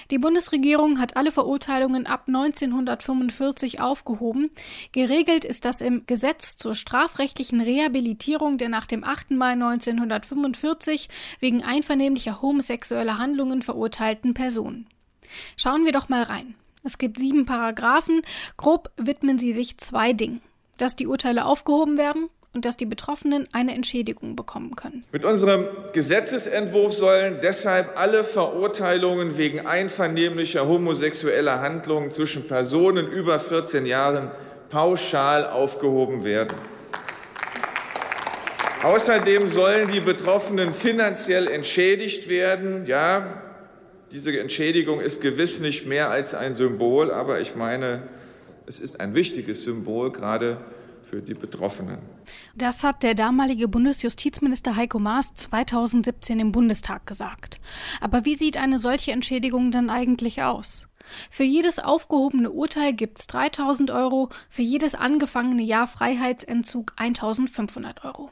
Die 0.09 0.17
Bundesregierung 0.17 0.99
hat 0.99 1.17
alle 1.17 1.31
Verurteilungen 1.31 2.05
ab 2.05 2.25
1945 2.27 3.79
aufgehoben. 3.79 4.49
Geregelt 4.91 5.45
ist 5.45 5.65
das 5.65 5.81
im 5.81 6.05
Gesetz 6.05 6.57
zur 6.57 6.75
strafrechtlichen 6.75 7.61
Rehabilitierung 7.61 8.57
der 8.57 8.69
nach 8.69 8.87
dem 8.87 9.03
8. 9.03 9.31
Mai 9.31 9.53
1945 9.53 11.09
wegen 11.39 11.63
einvernehmlicher 11.63 12.41
homosexueller 12.41 13.17
Handlungen 13.17 13.61
verurteilten 13.61 14.33
Personen. 14.33 14.87
Schauen 15.55 15.85
wir 15.85 15.91
doch 15.91 16.09
mal 16.09 16.23
rein. 16.23 16.55
Es 16.83 16.97
gibt 16.97 17.19
sieben 17.19 17.45
Paragraphen. 17.45 18.21
Grob 18.57 18.91
widmen 18.97 19.37
sie 19.37 19.51
sich 19.51 19.77
zwei 19.77 20.13
Dingen. 20.13 20.41
Dass 20.77 20.95
die 20.95 21.07
Urteile 21.07 21.45
aufgehoben 21.45 21.97
werden 21.97 22.29
und 22.53 22.65
dass 22.65 22.77
die 22.77 22.85
Betroffenen 22.85 23.47
eine 23.51 23.73
Entschädigung 23.73 24.35
bekommen 24.35 24.75
können. 24.75 25.03
Mit 25.11 25.23
unserem 25.23 25.67
Gesetzesentwurf 25.93 26.93
sollen 26.93 27.39
deshalb 27.41 27.97
alle 27.97 28.23
Verurteilungen 28.23 29.37
wegen 29.37 29.65
einvernehmlicher 29.65 30.67
homosexueller 30.67 31.61
Handlungen 31.61 32.11
zwischen 32.11 32.47
Personen 32.47 33.07
über 33.07 33.39
14 33.39 33.85
Jahren 33.85 34.31
pauschal 34.69 35.47
aufgehoben 35.47 36.23
werden. 36.23 36.55
Außerdem 38.83 39.47
sollen 39.47 39.91
die 39.91 39.99
Betroffenen 39.99 40.73
finanziell 40.73 41.47
entschädigt 41.47 42.27
werden. 42.27 42.85
Ja, 42.87 43.43
diese 44.11 44.37
Entschädigung 44.37 44.99
ist 44.99 45.21
gewiss 45.21 45.61
nicht 45.61 45.85
mehr 45.85 46.09
als 46.09 46.33
ein 46.33 46.53
Symbol, 46.55 47.11
aber 47.11 47.39
ich 47.41 47.55
meine, 47.55 48.01
es 48.65 48.79
ist 48.79 48.99
ein 48.99 49.13
wichtiges 49.13 49.63
Symbol, 49.63 50.11
gerade 50.11 50.57
für 51.03 51.21
die 51.21 51.33
Betroffenen. 51.33 51.99
Das 52.55 52.83
hat 52.83 53.03
der 53.03 53.15
damalige 53.15 53.67
Bundesjustizminister 53.67 54.75
Heiko 54.75 54.99
Maas 54.99 55.33
2017 55.35 56.39
im 56.39 56.51
Bundestag 56.51 57.05
gesagt. 57.05 57.59
Aber 57.99 58.25
wie 58.25 58.35
sieht 58.35 58.57
eine 58.57 58.79
solche 58.79 59.11
Entschädigung 59.11 59.71
denn 59.71 59.89
eigentlich 59.89 60.43
aus? 60.43 60.87
Für 61.29 61.43
jedes 61.43 61.79
aufgehobene 61.79 62.51
Urteil 62.51 62.93
gibt 62.93 63.19
es 63.19 63.27
3000 63.27 63.91
Euro, 63.91 64.29
für 64.49 64.61
jedes 64.61 64.95
angefangene 64.95 65.63
Jahr 65.63 65.87
Freiheitsentzug 65.87 66.93
1500 66.95 68.05
Euro. 68.05 68.29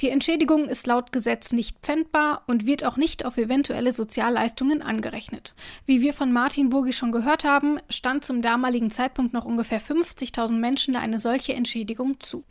Die 0.00 0.08
Entschädigung 0.08 0.68
ist 0.68 0.86
laut 0.86 1.12
Gesetz 1.12 1.52
nicht 1.52 1.78
pfändbar 1.80 2.42
und 2.46 2.66
wird 2.66 2.84
auch 2.84 2.96
nicht 2.96 3.24
auf 3.24 3.36
eventuelle 3.36 3.92
Sozialleistungen 3.92 4.82
angerechnet. 4.82 5.54
Wie 5.86 6.00
wir 6.00 6.12
von 6.12 6.32
Martin 6.32 6.70
Burgi 6.70 6.92
schon 6.92 7.12
gehört 7.12 7.44
haben, 7.44 7.78
stand 7.88 8.24
zum 8.24 8.42
damaligen 8.42 8.90
Zeitpunkt 8.90 9.32
noch 9.32 9.44
ungefähr 9.44 9.80
50.000 9.80 10.52
Menschen 10.52 10.96
eine 10.96 11.18
solche 11.18 11.54
Entschädigung 11.54 12.20
zu. 12.20 12.44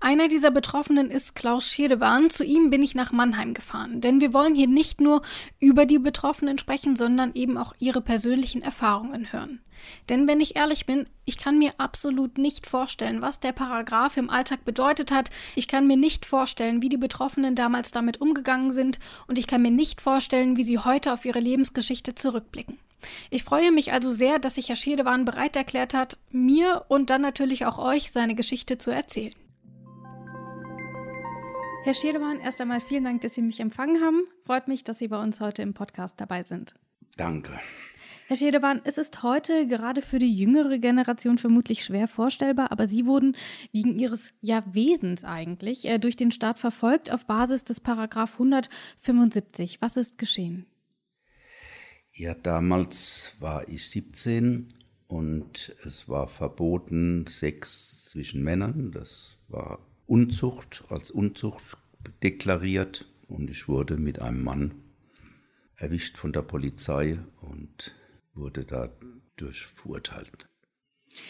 Einer 0.00 0.28
dieser 0.28 0.50
Betroffenen 0.50 1.10
ist 1.10 1.34
Klaus 1.34 1.66
Schirdewan. 1.66 2.30
Zu 2.30 2.44
ihm 2.44 2.70
bin 2.70 2.82
ich 2.82 2.94
nach 2.94 3.12
Mannheim 3.12 3.54
gefahren, 3.54 4.00
denn 4.00 4.20
wir 4.20 4.34
wollen 4.34 4.54
hier 4.54 4.68
nicht 4.68 5.00
nur 5.00 5.22
über 5.60 5.86
die 5.86 5.98
Betroffenen 5.98 6.58
sprechen, 6.58 6.96
sondern 6.96 7.32
eben 7.34 7.56
auch 7.56 7.74
ihre 7.78 8.00
persönlichen 8.00 8.62
Erfahrungen 8.62 9.32
hören. 9.32 9.60
Denn 10.08 10.26
wenn 10.26 10.40
ich 10.40 10.56
ehrlich 10.56 10.86
bin, 10.86 11.06
ich 11.24 11.38
kann 11.38 11.58
mir 11.58 11.72
absolut 11.78 12.38
nicht 12.38 12.66
vorstellen, 12.66 13.22
was 13.22 13.40
der 13.40 13.52
Paragraph 13.52 14.16
im 14.16 14.30
Alltag 14.30 14.64
bedeutet 14.64 15.10
hat. 15.10 15.30
Ich 15.54 15.68
kann 15.68 15.86
mir 15.86 15.96
nicht 15.96 16.26
vorstellen, 16.26 16.82
wie 16.82 16.88
die 16.88 16.96
Betroffenen 16.96 17.54
damals 17.54 17.90
damit 17.90 18.20
umgegangen 18.20 18.70
sind 18.70 18.98
und 19.26 19.38
ich 19.38 19.46
kann 19.46 19.62
mir 19.62 19.70
nicht 19.70 20.00
vorstellen, 20.00 20.56
wie 20.56 20.64
sie 20.64 20.78
heute 20.78 21.12
auf 21.12 21.24
ihre 21.24 21.40
Lebensgeschichte 21.40 22.14
zurückblicken. 22.14 22.78
Ich 23.30 23.44
freue 23.44 23.72
mich 23.72 23.92
also 23.92 24.10
sehr, 24.10 24.38
dass 24.38 24.56
sich 24.56 24.68
Herr 24.68 24.76
Schiedewan 24.76 25.24
bereit 25.24 25.56
erklärt 25.56 25.94
hat, 25.94 26.18
mir 26.30 26.84
und 26.88 27.10
dann 27.10 27.22
natürlich 27.22 27.66
auch 27.66 27.78
euch 27.78 28.10
seine 28.10 28.34
Geschichte 28.34 28.78
zu 28.78 28.90
erzählen. 28.90 29.34
Herr 31.84 31.94
Schiedewan, 31.94 32.40
erst 32.40 32.60
einmal 32.60 32.80
vielen 32.80 33.04
Dank, 33.04 33.22
dass 33.22 33.34
Sie 33.34 33.42
mich 33.42 33.60
empfangen 33.60 34.02
haben. 34.02 34.24
Freut 34.44 34.68
mich, 34.68 34.84
dass 34.84 34.98
Sie 34.98 35.08
bei 35.08 35.22
uns 35.22 35.40
heute 35.40 35.62
im 35.62 35.74
Podcast 35.74 36.20
dabei 36.20 36.42
sind. 36.42 36.74
Danke. 37.16 37.58
Herr 38.28 38.36
Schedewan, 38.36 38.82
es 38.84 38.98
ist 38.98 39.22
heute 39.22 39.66
gerade 39.66 40.02
für 40.02 40.18
die 40.18 40.36
jüngere 40.36 40.78
Generation 40.78 41.38
vermutlich 41.38 41.82
schwer 41.82 42.06
vorstellbar, 42.06 42.70
aber 42.70 42.86
Sie 42.86 43.06
wurden 43.06 43.34
wegen 43.72 43.98
Ihres 43.98 44.34
ja, 44.42 44.62
Wesens 44.70 45.24
eigentlich 45.24 45.86
äh, 45.86 45.96
durch 45.96 46.14
den 46.14 46.30
Staat 46.30 46.58
verfolgt 46.58 47.10
auf 47.10 47.24
Basis 47.24 47.64
des 47.64 47.80
Paragraph 47.80 48.34
175. 48.34 49.80
Was 49.80 49.96
ist 49.96 50.18
geschehen? 50.18 50.66
Ja, 52.12 52.34
damals 52.34 53.32
war 53.40 53.66
ich 53.66 53.88
17 53.88 54.68
und 55.06 55.74
es 55.86 56.06
war 56.10 56.28
verboten, 56.28 57.26
Sex 57.26 58.10
zwischen 58.10 58.44
Männern. 58.44 58.92
Das 58.92 59.38
war 59.48 59.78
Unzucht, 60.06 60.84
als 60.90 61.10
Unzucht 61.10 61.78
deklariert 62.22 63.06
und 63.26 63.48
ich 63.48 63.68
wurde 63.68 63.96
mit 63.96 64.20
einem 64.20 64.44
Mann 64.44 64.74
erwischt 65.76 66.18
von 66.18 66.34
der 66.34 66.42
Polizei 66.42 67.20
und 67.40 67.94
wurde 68.38 68.64
dadurch 68.64 69.66
verurteilt. 69.66 70.48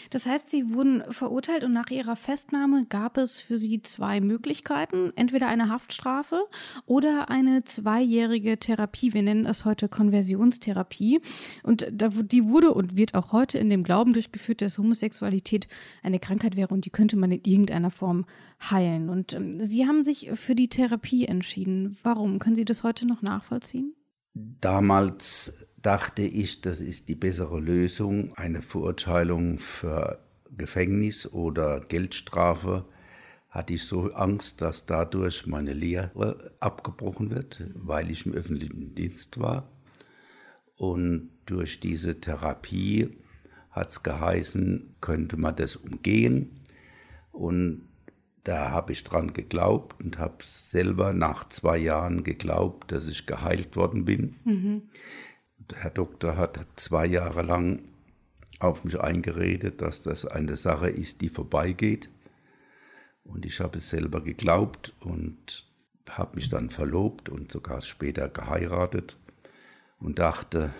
Das 0.09 0.25
heißt, 0.25 0.47
Sie 0.47 0.73
wurden 0.73 1.03
verurteilt 1.11 1.63
und 1.63 1.73
nach 1.73 1.89
Ihrer 1.89 2.15
Festnahme 2.15 2.85
gab 2.87 3.17
es 3.17 3.39
für 3.39 3.57
Sie 3.57 3.81
zwei 3.81 4.21
Möglichkeiten. 4.21 5.11
Entweder 5.15 5.47
eine 5.47 5.69
Haftstrafe 5.69 6.45
oder 6.85 7.29
eine 7.29 7.63
zweijährige 7.63 8.57
Therapie. 8.57 9.13
Wir 9.13 9.23
nennen 9.23 9.45
das 9.45 9.65
heute 9.65 9.89
Konversionstherapie. 9.89 11.21
Und 11.63 11.87
die 11.91 12.45
wurde 12.45 12.73
und 12.73 12.95
wird 12.95 13.15
auch 13.15 13.31
heute 13.31 13.57
in 13.57 13.69
dem 13.69 13.83
Glauben 13.83 14.13
durchgeführt, 14.13 14.61
dass 14.61 14.77
Homosexualität 14.77 15.67
eine 16.03 16.19
Krankheit 16.19 16.55
wäre 16.55 16.73
und 16.73 16.85
die 16.85 16.91
könnte 16.91 17.17
man 17.17 17.31
in 17.31 17.41
irgendeiner 17.43 17.91
Form 17.91 18.25
heilen. 18.69 19.09
Und 19.09 19.33
ähm, 19.33 19.63
Sie 19.63 19.87
haben 19.87 20.03
sich 20.03 20.31
für 20.33 20.55
die 20.55 20.67
Therapie 20.67 21.25
entschieden. 21.25 21.97
Warum? 22.03 22.39
Können 22.39 22.55
Sie 22.55 22.65
das 22.65 22.83
heute 22.83 23.07
noch 23.07 23.21
nachvollziehen? 23.21 23.95
Damals 24.33 25.68
dachte 25.81 26.21
ich, 26.21 26.61
das 26.61 26.81
ist 26.81 27.09
die 27.09 27.15
bessere 27.15 27.59
Lösung, 27.59 28.33
eine 28.35 28.61
Verurteilung 28.61 29.59
für 29.59 30.19
Gefängnis 30.57 31.31
oder 31.31 31.79
Geldstrafe. 31.81 32.85
Hatte 33.49 33.73
ich 33.73 33.83
so 33.83 34.11
Angst, 34.13 34.61
dass 34.61 34.85
dadurch 34.85 35.47
meine 35.47 35.73
Lehre 35.73 36.53
abgebrochen 36.59 37.31
wird, 37.31 37.63
weil 37.73 38.11
ich 38.11 38.25
im 38.25 38.33
öffentlichen 38.33 38.93
Dienst 38.93 39.39
war. 39.39 39.71
Und 40.75 41.31
durch 41.45 41.79
diese 41.79 42.19
Therapie 42.21 43.17
hat 43.71 43.89
es 43.89 44.03
geheißen, 44.03 44.95
könnte 45.01 45.37
man 45.37 45.55
das 45.55 45.75
umgehen. 45.75 46.61
Und 47.31 47.89
da 48.43 48.71
habe 48.71 48.93
ich 48.93 49.03
dran 49.03 49.33
geglaubt 49.33 50.01
und 50.01 50.17
habe 50.17 50.37
selber 50.45 51.13
nach 51.13 51.49
zwei 51.49 51.77
Jahren 51.77 52.23
geglaubt, 52.23 52.91
dass 52.91 53.07
ich 53.07 53.25
geheilt 53.25 53.75
worden 53.75 54.05
bin. 54.05 54.35
Mhm. 54.43 54.81
Der 55.69 55.83
Herr 55.83 55.91
Doktor 55.91 56.37
hat 56.37 56.59
zwei 56.75 57.05
Jahre 57.05 57.43
lang 57.43 57.83
auf 58.59 58.83
mich 58.83 58.99
eingeredet, 58.99 59.81
dass 59.81 60.03
das 60.03 60.25
eine 60.25 60.57
Sache 60.57 60.89
ist, 60.89 61.21
die 61.21 61.29
vorbeigeht. 61.29 62.09
Und 63.23 63.45
ich 63.45 63.59
habe 63.59 63.77
es 63.77 63.89
selber 63.89 64.21
geglaubt 64.23 64.93
und 64.99 65.65
habe 66.09 66.35
mich 66.35 66.49
dann 66.49 66.69
verlobt 66.69 67.29
und 67.29 67.51
sogar 67.51 67.81
später 67.81 68.27
geheiratet 68.29 69.17
und 69.99 70.19
dachte, 70.19 70.73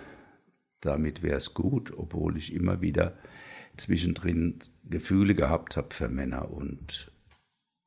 damit 0.82 1.22
wäre 1.22 1.38
es 1.38 1.54
gut, 1.54 1.94
obwohl 1.96 2.38
ich 2.38 2.54
immer 2.54 2.82
wieder 2.82 3.18
zwischendrin 3.78 4.60
Gefühle 4.84 5.36
gehabt 5.36 5.78
habe 5.78 5.94
für 5.94 6.10
Männer 6.10 6.52
und 6.52 7.12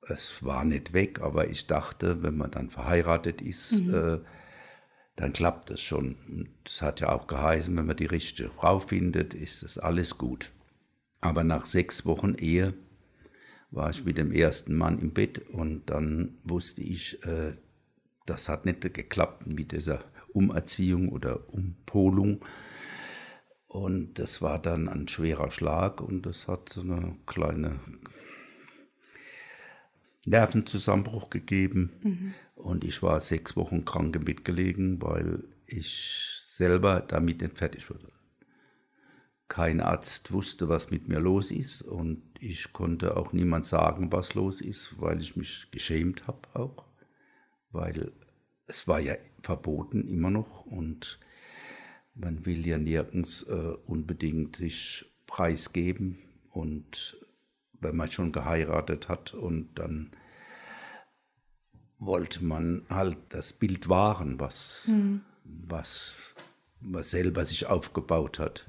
es 0.08 0.42
war 0.42 0.64
nicht 0.64 0.92
weg, 0.92 1.20
aber 1.20 1.48
ich 1.48 1.66
dachte, 1.66 2.22
wenn 2.22 2.36
man 2.36 2.50
dann 2.50 2.70
verheiratet 2.70 3.40
ist, 3.40 3.72
mhm. 3.72 3.94
äh, 3.94 4.18
dann 5.16 5.32
klappt 5.32 5.70
das 5.70 5.80
schon. 5.80 6.16
Und 6.28 6.48
es 6.66 6.82
hat 6.82 7.00
ja 7.00 7.10
auch 7.10 7.26
geheißen, 7.26 7.76
wenn 7.76 7.86
man 7.86 7.96
die 7.96 8.06
richtige 8.06 8.50
Frau 8.50 8.78
findet, 8.78 9.34
ist 9.34 9.62
das 9.62 9.78
alles 9.78 10.18
gut. 10.18 10.50
Aber 11.20 11.44
nach 11.44 11.66
sechs 11.66 12.04
Wochen 12.04 12.34
Ehe 12.34 12.74
war 13.70 13.90
ich 13.90 14.04
mit 14.04 14.18
dem 14.18 14.32
ersten 14.32 14.76
Mann 14.76 14.98
im 14.98 15.12
Bett 15.12 15.48
und 15.48 15.86
dann 15.86 16.38
wusste 16.44 16.82
ich, 16.82 17.24
äh, 17.24 17.54
das 18.26 18.48
hat 18.48 18.66
nicht 18.66 18.80
geklappt 18.80 19.46
mit 19.46 19.72
dieser 19.72 20.04
Umerziehung 20.32 21.08
oder 21.08 21.48
Umpolung. 21.52 22.44
Und 23.66 24.18
das 24.18 24.42
war 24.42 24.58
dann 24.60 24.88
ein 24.88 25.08
schwerer 25.08 25.50
Schlag 25.50 26.02
und 26.02 26.26
das 26.26 26.46
hat 26.46 26.68
so 26.68 26.82
eine 26.82 27.16
kleine 27.26 27.80
Nervenzusammenbruch 30.26 31.30
gegeben. 31.30 31.92
Mhm. 32.02 32.34
Und 32.54 32.84
ich 32.84 33.02
war 33.02 33.20
sechs 33.20 33.56
Wochen 33.56 33.84
krank 33.84 34.14
im 34.16 34.24
Bett 34.24 34.44
gelegen, 34.44 35.02
weil 35.02 35.44
ich 35.66 36.42
selber 36.46 37.00
damit 37.00 37.40
nicht 37.40 37.58
fertig 37.58 37.90
wurde. 37.90 38.12
Kein 39.48 39.80
Arzt 39.80 40.32
wusste, 40.32 40.68
was 40.68 40.90
mit 40.90 41.08
mir 41.08 41.18
los 41.18 41.50
ist 41.50 41.82
und 41.82 42.22
ich 42.38 42.72
konnte 42.72 43.16
auch 43.16 43.32
niemand 43.32 43.66
sagen, 43.66 44.10
was 44.10 44.34
los 44.34 44.60
ist, 44.60 45.00
weil 45.00 45.20
ich 45.20 45.36
mich 45.36 45.68
geschämt 45.70 46.26
habe 46.26 46.48
auch, 46.54 46.86
weil 47.70 48.12
es 48.66 48.88
war 48.88 49.00
ja 49.00 49.14
verboten 49.42 50.08
immer 50.08 50.30
noch 50.30 50.64
und 50.64 51.18
man 52.14 52.46
will 52.46 52.66
ja 52.66 52.78
nirgends 52.78 53.42
äh, 53.42 53.74
unbedingt 53.86 54.56
sich 54.56 55.04
preisgeben 55.26 56.18
und 56.50 57.16
wenn 57.82 57.96
man 57.96 58.10
schon 58.10 58.32
geheiratet 58.32 59.08
hat 59.08 59.34
und 59.34 59.68
dann 59.74 60.10
wollte 61.98 62.44
man 62.44 62.84
halt 62.88 63.16
das 63.28 63.52
Bild 63.52 63.88
wahren, 63.88 64.40
was, 64.40 64.88
mhm. 64.88 65.20
was 65.44 66.16
man 66.80 67.04
selber 67.04 67.44
sich 67.44 67.66
aufgebaut 67.66 68.38
hat. 68.38 68.66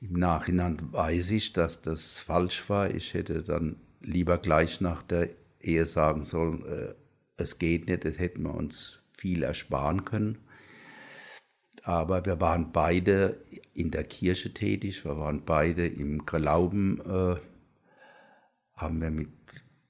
Im 0.00 0.14
Nachhinein 0.14 0.78
weiß 0.92 1.30
ich, 1.32 1.52
dass 1.52 1.82
das 1.82 2.20
falsch 2.20 2.68
war. 2.68 2.90
Ich 2.90 3.14
hätte 3.14 3.42
dann 3.42 3.76
lieber 4.00 4.38
gleich 4.38 4.80
nach 4.80 5.02
der 5.02 5.30
Ehe 5.60 5.86
sagen 5.86 6.24
sollen, 6.24 6.64
äh, 6.66 6.94
es 7.36 7.58
geht 7.58 7.88
nicht, 7.88 8.04
das 8.04 8.18
hätten 8.18 8.42
wir 8.42 8.54
uns 8.54 8.98
viel 9.16 9.42
ersparen 9.42 10.04
können. 10.04 10.38
Aber 11.82 12.24
wir 12.26 12.40
waren 12.40 12.72
beide 12.72 13.42
in 13.72 13.90
der 13.90 14.04
Kirche 14.04 14.52
tätig, 14.52 15.04
wir 15.04 15.18
waren 15.18 15.44
beide 15.44 15.86
im 15.86 16.26
Glauben, 16.26 17.00
äh, 17.00 17.36
haben 18.80 19.00
wir 19.00 19.10
mit 19.10 19.28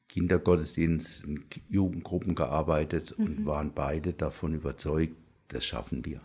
Kindergottesdienst, 0.09 1.25
in 1.25 1.45
Jugendgruppen 1.69 2.35
gearbeitet 2.35 3.17
mhm. 3.17 3.25
und 3.25 3.47
waren 3.47 3.73
beide 3.73 4.13
davon 4.13 4.55
überzeugt, 4.55 5.15
das 5.49 5.65
schaffen 5.65 6.05
wir. 6.05 6.21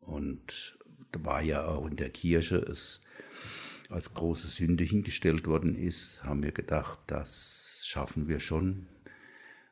Und 0.00 0.78
da 1.12 1.24
war 1.24 1.42
ja 1.42 1.66
auch 1.66 1.86
in 1.86 1.96
der 1.96 2.10
Kirche 2.10 2.56
es 2.56 3.00
als 3.90 4.12
große 4.12 4.48
Sünde 4.48 4.84
hingestellt 4.84 5.46
worden 5.46 5.74
ist, 5.74 6.22
haben 6.22 6.42
wir 6.42 6.52
gedacht, 6.52 6.98
das 7.06 7.82
schaffen 7.86 8.28
wir 8.28 8.40
schon. 8.40 8.86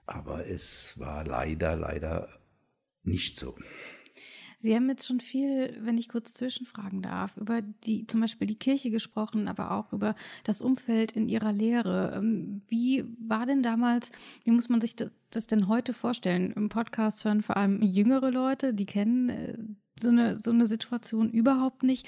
Aber 0.06 0.46
es 0.46 0.98
war 0.98 1.24
leider, 1.24 1.76
leider 1.76 2.28
nicht 3.02 3.38
so. 3.38 3.56
Sie 4.58 4.74
haben 4.74 4.88
jetzt 4.88 5.06
schon 5.06 5.20
viel, 5.20 5.76
wenn 5.80 5.98
ich 5.98 6.08
kurz 6.08 6.32
zwischenfragen 6.32 7.02
darf, 7.02 7.36
über 7.36 7.60
die 7.60 8.06
zum 8.06 8.20
Beispiel 8.20 8.46
die 8.46 8.58
Kirche 8.58 8.90
gesprochen, 8.90 9.48
aber 9.48 9.72
auch 9.72 9.92
über 9.92 10.14
das 10.44 10.62
Umfeld 10.62 11.12
in 11.12 11.28
Ihrer 11.28 11.52
Lehre. 11.52 12.14
Ähm, 12.16 12.62
wie 12.68 13.04
war 13.18 13.44
denn 13.44 13.62
damals, 13.62 14.12
wie 14.44 14.52
muss 14.52 14.70
man 14.70 14.80
sich 14.80 14.96
das, 14.96 15.14
das 15.30 15.46
denn 15.46 15.68
heute 15.68 15.92
vorstellen? 15.92 16.52
Im 16.52 16.70
Podcast 16.70 17.24
hören 17.24 17.42
vor 17.42 17.58
allem 17.58 17.82
jüngere 17.82 18.30
Leute, 18.30 18.72
die 18.72 18.86
kennen 18.86 19.28
äh, 19.28 19.58
so 20.00 20.08
eine, 20.08 20.38
so 20.38 20.50
eine 20.50 20.66
Situation 20.66 21.30
überhaupt 21.30 21.82
nicht. 21.82 22.06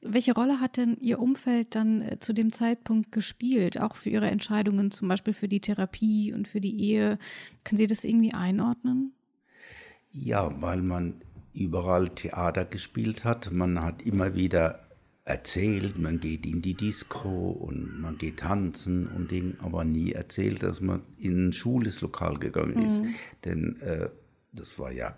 Welche 0.00 0.34
Rolle 0.34 0.60
hat 0.60 0.76
denn 0.76 0.96
Ihr 1.00 1.18
Umfeld 1.18 1.74
dann 1.74 2.00
äh, 2.02 2.18
zu 2.20 2.32
dem 2.32 2.52
Zeitpunkt 2.52 3.10
gespielt, 3.10 3.80
auch 3.80 3.96
für 3.96 4.10
Ihre 4.10 4.30
Entscheidungen, 4.30 4.92
zum 4.92 5.08
Beispiel 5.08 5.34
für 5.34 5.48
die 5.48 5.60
Therapie 5.60 6.32
und 6.32 6.46
für 6.46 6.60
die 6.60 6.80
Ehe? 6.80 7.18
Können 7.64 7.78
Sie 7.78 7.86
das 7.88 8.04
irgendwie 8.04 8.34
einordnen? 8.34 9.12
Ja, 10.10 10.50
weil 10.60 10.82
man 10.82 11.20
überall 11.58 12.08
Theater 12.08 12.64
gespielt 12.64 13.24
hat. 13.24 13.52
Man 13.52 13.82
hat 13.82 14.02
immer 14.02 14.34
wieder 14.34 14.88
erzählt, 15.24 15.98
man 15.98 16.20
geht 16.20 16.46
in 16.46 16.62
die 16.62 16.74
Disco 16.74 17.50
und 17.50 18.00
man 18.00 18.16
geht 18.16 18.38
tanzen 18.38 19.06
und 19.08 19.30
Ding, 19.30 19.56
aber 19.60 19.84
nie 19.84 20.12
erzählt, 20.12 20.62
dass 20.62 20.80
man 20.80 21.02
in 21.18 21.48
ein 21.48 21.52
Schuleslokal 21.52 22.38
gegangen 22.38 22.82
ist. 22.82 23.04
Mhm. 23.04 23.14
Denn 23.44 23.76
äh, 23.80 24.08
das 24.52 24.78
war 24.78 24.90
ja, 24.90 25.14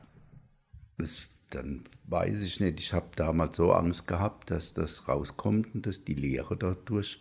das, 0.99 1.29
dann 1.51 1.85
weiß 2.07 2.43
ich 2.43 2.59
nicht, 2.59 2.81
ich 2.81 2.93
habe 2.93 3.07
damals 3.15 3.57
so 3.57 3.73
Angst 3.73 4.09
gehabt, 4.09 4.51
dass 4.51 4.75
das 4.75 5.07
rauskommt 5.07 5.75
und 5.77 5.87
dass 5.87 6.05
die 6.05 6.15
Lehre 6.15 6.57
dadurch 6.57 7.21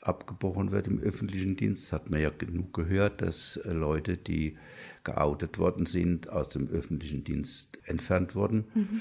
abgebrochen 0.00 0.70
wird 0.70 0.86
im 0.86 0.98
öffentlichen 1.00 1.56
Dienst. 1.56 1.92
Hat 1.92 2.10
man 2.10 2.20
ja 2.20 2.30
genug 2.30 2.72
gehört, 2.72 3.22
dass 3.22 3.56
äh, 3.56 3.72
Leute, 3.72 4.16
die 4.16 4.56
geoutet 5.04 5.58
worden 5.58 5.86
sind, 5.86 6.28
aus 6.28 6.48
dem 6.50 6.68
öffentlichen 6.68 7.24
Dienst 7.24 7.78
entfernt 7.84 8.34
wurden. 8.34 8.66
Mhm. 8.74 9.00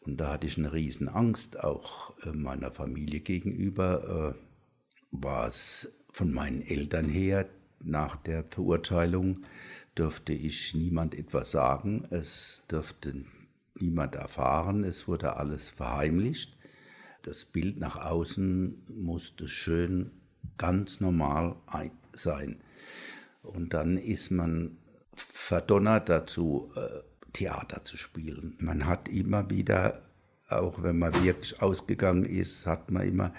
Und 0.00 0.16
da 0.20 0.32
hatte 0.32 0.46
ich 0.46 0.58
eine 0.58 0.72
riesen 0.72 1.08
Angst, 1.08 1.62
auch 1.62 2.16
äh, 2.24 2.32
meiner 2.32 2.72
Familie 2.72 3.20
gegenüber. 3.20 4.34
Äh, 4.36 4.38
war 5.12 5.46
es 5.46 5.92
von 6.10 6.32
meinen 6.32 6.62
Eltern 6.62 7.08
her, 7.08 7.48
nach 7.84 8.16
der 8.16 8.44
Verurteilung 8.44 9.44
dürfte 9.96 10.32
ich 10.32 10.74
niemand 10.74 11.14
etwas 11.14 11.50
sagen, 11.50 12.04
es 12.10 12.62
dürfte 12.70 13.24
niemand 13.78 14.14
erfahren, 14.14 14.84
es 14.84 15.08
wurde 15.08 15.36
alles 15.36 15.70
verheimlicht. 15.70 16.56
Das 17.22 17.44
Bild 17.44 17.78
nach 17.78 17.96
außen 17.96 18.82
musste 18.88 19.48
schön 19.48 20.10
ganz 20.58 21.00
normal 21.00 21.56
sein. 22.12 22.60
Und 23.42 23.74
dann 23.74 23.96
ist 23.96 24.30
man 24.30 24.76
verdonnert 25.14 26.08
dazu, 26.08 26.70
äh, 26.76 27.02
Theater 27.32 27.82
zu 27.84 27.96
spielen. 27.96 28.56
Man 28.58 28.86
hat 28.86 29.08
immer 29.08 29.50
wieder, 29.50 30.02
auch 30.48 30.82
wenn 30.82 30.98
man 30.98 31.24
wirklich 31.24 31.60
ausgegangen 31.62 32.24
ist, 32.24 32.66
hat 32.66 32.90
man 32.90 33.06
immer 33.06 33.32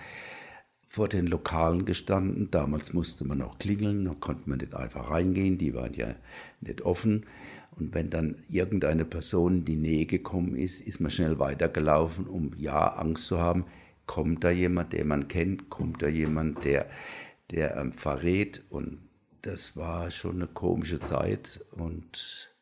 vor 0.87 1.07
den 1.07 1.27
Lokalen 1.27 1.85
gestanden. 1.85 2.51
Damals 2.51 2.93
musste 2.93 3.25
man 3.25 3.39
noch 3.39 3.57
klingeln, 3.57 4.05
da 4.05 4.13
konnte 4.19 4.49
man 4.49 4.59
nicht 4.59 4.75
einfach 4.75 5.09
reingehen, 5.09 5.57
die 5.57 5.73
waren 5.73 5.93
ja 5.93 6.15
nicht 6.61 6.81
offen. 6.81 7.25
Und 7.71 7.95
wenn 7.95 8.09
dann 8.09 8.35
irgendeine 8.49 9.05
Person 9.05 9.57
in 9.57 9.65
die 9.65 9.75
Nähe 9.75 10.05
gekommen 10.05 10.55
ist, 10.55 10.81
ist 10.81 10.99
man 10.99 11.09
schnell 11.09 11.39
weitergelaufen, 11.39 12.27
um 12.27 12.51
ja 12.57 12.93
Angst 12.93 13.25
zu 13.25 13.39
haben, 13.39 13.65
kommt 14.05 14.43
da 14.43 14.49
jemand, 14.49 14.93
der 14.93 15.05
man 15.05 15.27
kennt, 15.27 15.69
kommt 15.69 16.01
da 16.01 16.07
jemand, 16.07 16.63
der, 16.65 16.89
der 17.51 17.77
ähm, 17.77 17.93
verrät. 17.93 18.63
Und 18.69 19.09
das 19.41 19.75
war 19.75 20.11
schon 20.11 20.35
eine 20.35 20.47
komische 20.47 20.99
Zeit 20.99 21.63
und 21.71 22.53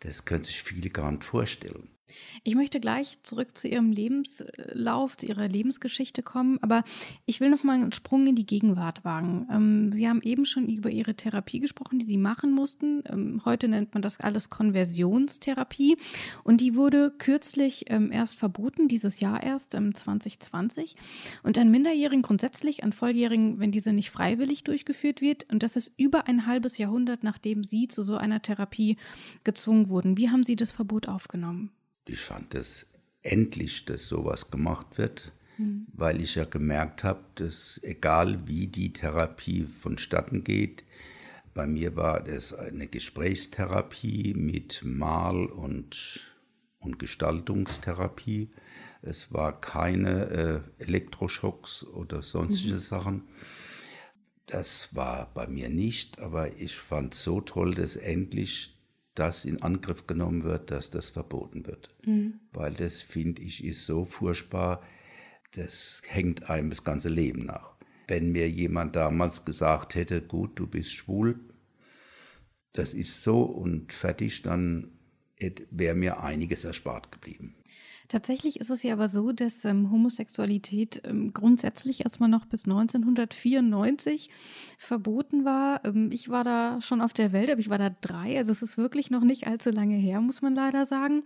das 0.00 0.24
können 0.24 0.44
sich 0.44 0.62
viele 0.62 0.90
gar 0.90 1.10
nicht 1.10 1.24
vorstellen. 1.24 1.95
Ich 2.44 2.54
möchte 2.54 2.80
gleich 2.80 3.18
zurück 3.22 3.56
zu 3.56 3.68
Ihrem 3.68 3.92
Lebenslauf, 3.92 5.16
zu 5.16 5.26
Ihrer 5.26 5.48
Lebensgeschichte 5.48 6.22
kommen, 6.22 6.58
aber 6.62 6.84
ich 7.24 7.40
will 7.40 7.50
noch 7.50 7.64
mal 7.64 7.74
einen 7.74 7.92
Sprung 7.92 8.26
in 8.26 8.36
die 8.36 8.46
Gegenwart 8.46 9.04
wagen. 9.04 9.46
Ähm, 9.50 9.92
Sie 9.92 10.08
haben 10.08 10.22
eben 10.22 10.46
schon 10.46 10.68
über 10.68 10.90
Ihre 10.90 11.14
Therapie 11.14 11.60
gesprochen, 11.60 11.98
die 11.98 12.06
Sie 12.06 12.16
machen 12.16 12.52
mussten. 12.52 13.02
Ähm, 13.08 13.42
heute 13.44 13.68
nennt 13.68 13.94
man 13.94 14.02
das 14.02 14.20
alles 14.20 14.50
Konversionstherapie 14.50 15.96
und 16.44 16.60
die 16.60 16.74
wurde 16.74 17.12
kürzlich 17.16 17.86
ähm, 17.88 18.12
erst 18.12 18.36
verboten, 18.36 18.88
dieses 18.88 19.20
Jahr 19.20 19.42
erst, 19.42 19.72
2020. 19.72 20.96
Und 21.42 21.58
an 21.58 21.70
Minderjährigen 21.70 22.22
grundsätzlich, 22.22 22.84
an 22.84 22.92
Volljährigen, 22.92 23.58
wenn 23.58 23.72
diese 23.72 23.92
nicht 23.92 24.10
freiwillig 24.10 24.64
durchgeführt 24.64 25.20
wird. 25.20 25.46
Und 25.50 25.62
das 25.62 25.76
ist 25.76 25.92
über 25.96 26.26
ein 26.28 26.46
halbes 26.46 26.78
Jahrhundert, 26.78 27.22
nachdem 27.22 27.64
Sie 27.64 27.88
zu 27.88 28.02
so 28.02 28.16
einer 28.16 28.42
Therapie 28.42 28.96
gezwungen 29.44 29.88
wurden. 29.88 30.16
Wie 30.16 30.30
haben 30.30 30.44
Sie 30.44 30.56
das 30.56 30.72
Verbot 30.72 31.08
aufgenommen? 31.08 31.70
Ich 32.06 32.20
fand 32.20 32.54
es 32.54 32.86
endlich, 33.22 33.84
dass 33.84 34.08
sowas 34.08 34.50
gemacht 34.50 34.98
wird, 34.98 35.32
mhm. 35.58 35.86
weil 35.92 36.20
ich 36.20 36.36
ja 36.36 36.44
gemerkt 36.44 37.04
habe, 37.04 37.24
dass 37.34 37.80
egal 37.82 38.46
wie 38.46 38.68
die 38.68 38.92
Therapie 38.92 39.64
vonstatten 39.64 40.44
geht, 40.44 40.84
bei 41.56 41.66
mir 41.66 41.96
war 41.96 42.22
das 42.22 42.52
eine 42.52 42.86
Gesprächstherapie 42.86 44.34
mit 44.34 44.82
Mal- 44.84 45.46
und, 45.46 46.20
und 46.80 46.98
Gestaltungstherapie. 46.98 48.50
Es 49.00 49.32
war 49.32 49.58
keine 49.58 50.62
äh, 50.78 50.82
Elektroschocks 50.82 51.82
oder 51.84 52.22
sonstige 52.22 52.74
mhm. 52.74 52.80
Sachen. 52.80 53.22
Das 54.44 54.94
war 54.94 55.32
bei 55.32 55.46
mir 55.46 55.70
nicht, 55.70 56.20
aber 56.20 56.54
ich 56.60 56.76
fand 56.76 57.14
es 57.14 57.24
so 57.24 57.40
toll, 57.40 57.74
dass 57.74 57.96
endlich 57.96 58.75
das 59.16 59.44
in 59.44 59.62
Angriff 59.62 60.06
genommen 60.06 60.44
wird, 60.44 60.70
dass 60.70 60.90
das 60.90 61.10
verboten 61.10 61.66
wird. 61.66 61.94
Mhm. 62.04 62.40
Weil 62.52 62.74
das, 62.74 63.02
finde 63.02 63.42
ich, 63.42 63.64
ist 63.64 63.84
so 63.86 64.04
furchtbar, 64.04 64.82
das 65.54 66.02
hängt 66.06 66.48
einem 66.48 66.70
das 66.70 66.84
ganze 66.84 67.08
Leben 67.08 67.46
nach. 67.46 67.74
Wenn 68.06 68.30
mir 68.30 68.48
jemand 68.48 68.94
damals 68.94 69.44
gesagt 69.44 69.94
hätte, 69.96 70.22
gut, 70.22 70.58
du 70.58 70.66
bist 70.66 70.92
schwul, 70.92 71.40
das 72.72 72.92
ist 72.94 73.22
so 73.22 73.42
und 73.42 73.92
fertig, 73.92 74.42
dann 74.42 74.92
wäre 75.70 75.94
mir 75.94 76.22
einiges 76.22 76.64
erspart 76.64 77.10
geblieben. 77.10 77.56
Tatsächlich 78.08 78.60
ist 78.60 78.70
es 78.70 78.82
ja 78.82 78.92
aber 78.92 79.08
so, 79.08 79.32
dass 79.32 79.64
ähm, 79.64 79.90
Homosexualität 79.90 81.02
ähm, 81.04 81.32
grundsätzlich 81.32 82.04
erstmal 82.04 82.28
noch 82.28 82.46
bis 82.46 82.64
1994 82.64 84.30
verboten 84.78 85.44
war. 85.44 85.84
Ähm, 85.84 86.10
ich 86.12 86.28
war 86.28 86.44
da 86.44 86.80
schon 86.80 87.00
auf 87.00 87.12
der 87.12 87.32
Welt, 87.32 87.50
aber 87.50 87.60
ich 87.60 87.70
war 87.70 87.78
da 87.78 87.90
drei. 87.90 88.38
Also 88.38 88.52
es 88.52 88.62
ist 88.62 88.78
wirklich 88.78 89.10
noch 89.10 89.24
nicht 89.24 89.46
allzu 89.46 89.70
lange 89.70 89.96
her, 89.96 90.20
muss 90.20 90.42
man 90.42 90.54
leider 90.54 90.84
sagen. 90.84 91.24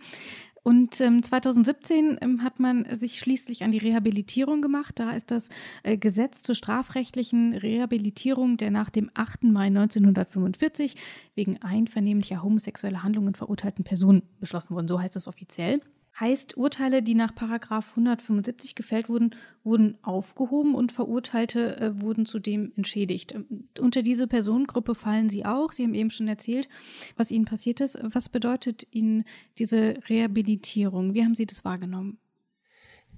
Und 0.62 1.00
ähm, 1.00 1.22
2017 1.22 2.18
ähm, 2.20 2.42
hat 2.42 2.60
man 2.60 2.86
sich 2.94 3.18
schließlich 3.18 3.64
an 3.64 3.72
die 3.72 3.78
Rehabilitierung 3.78 4.60
gemacht. 4.60 4.98
Da 4.98 5.12
ist 5.12 5.30
das 5.30 5.48
äh, 5.82 5.96
Gesetz 5.96 6.42
zur 6.42 6.54
strafrechtlichen 6.54 7.54
Rehabilitierung 7.54 8.56
der 8.56 8.70
nach 8.70 8.90
dem 8.90 9.10
8. 9.14 9.44
Mai 9.44 9.66
1945 9.66 10.96
wegen 11.34 11.62
einvernehmlicher 11.62 12.42
homosexueller 12.42 13.02
Handlungen 13.02 13.34
verurteilten 13.34 13.84
Personen 13.84 14.22
beschlossen 14.38 14.74
worden. 14.74 14.88
So 14.88 15.00
heißt 15.00 15.16
es 15.16 15.28
offiziell. 15.28 15.80
Heißt, 16.20 16.59
Urteile, 16.59 17.02
die 17.02 17.14
nach 17.14 17.35
Paragraf 17.35 17.92
175 17.92 18.74
gefällt 18.74 19.09
wurden, 19.09 19.35
wurden 19.64 19.96
aufgehoben 20.02 20.74
und 20.74 20.92
Verurteilte 20.92 21.78
äh, 21.80 22.02
wurden 22.02 22.26
zudem 22.26 22.72
entschädigt. 22.76 23.35
Ähm, 23.35 23.68
unter 23.78 24.02
diese 24.02 24.26
Personengruppe 24.26 24.94
fallen 24.94 25.30
Sie 25.30 25.46
auch. 25.46 25.72
Sie 25.72 25.83
haben 25.83 25.94
eben 25.94 26.11
schon 26.11 26.28
erzählt, 26.28 26.68
was 27.16 27.30
Ihnen 27.30 27.46
passiert 27.46 27.80
ist. 27.80 27.98
Was 28.02 28.28
bedeutet 28.28 28.87
Ihnen 28.90 29.24
diese 29.59 29.94
Rehabilitierung? 30.11 31.14
Wie 31.14 31.24
haben 31.24 31.35
Sie 31.35 31.46
das 31.46 31.64
wahrgenommen? 31.64 32.18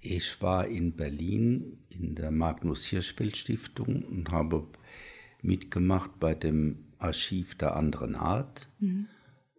Ich 0.01 0.41
war 0.41 0.69
in 0.69 0.95
Berlin 0.95 1.79
in 1.89 2.15
der 2.15 2.31
Magnus 2.31 2.85
Hirschfeld 2.85 3.37
Stiftung 3.37 4.05
und 4.05 4.31
habe 4.31 4.69
mitgemacht 5.43 6.21
bei 6.21 6.37
dem 6.37 6.85
Archiv 6.99 7.57
der 7.57 7.75
anderen 7.75 8.15
Art. 8.15 8.69
Mhm 8.79 9.09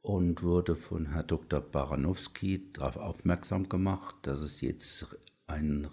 und 0.04 0.44
wurde 0.44 0.76
von 0.76 1.14
Herrn 1.14 1.28
Dr. 1.28 1.62
Baranowski 1.62 2.72
darauf 2.74 2.98
aufmerksam 2.98 3.70
gemacht, 3.70 4.16
dass 4.24 4.42
es 4.42 4.60
jetzt 4.60 5.18
ein, 5.48 5.88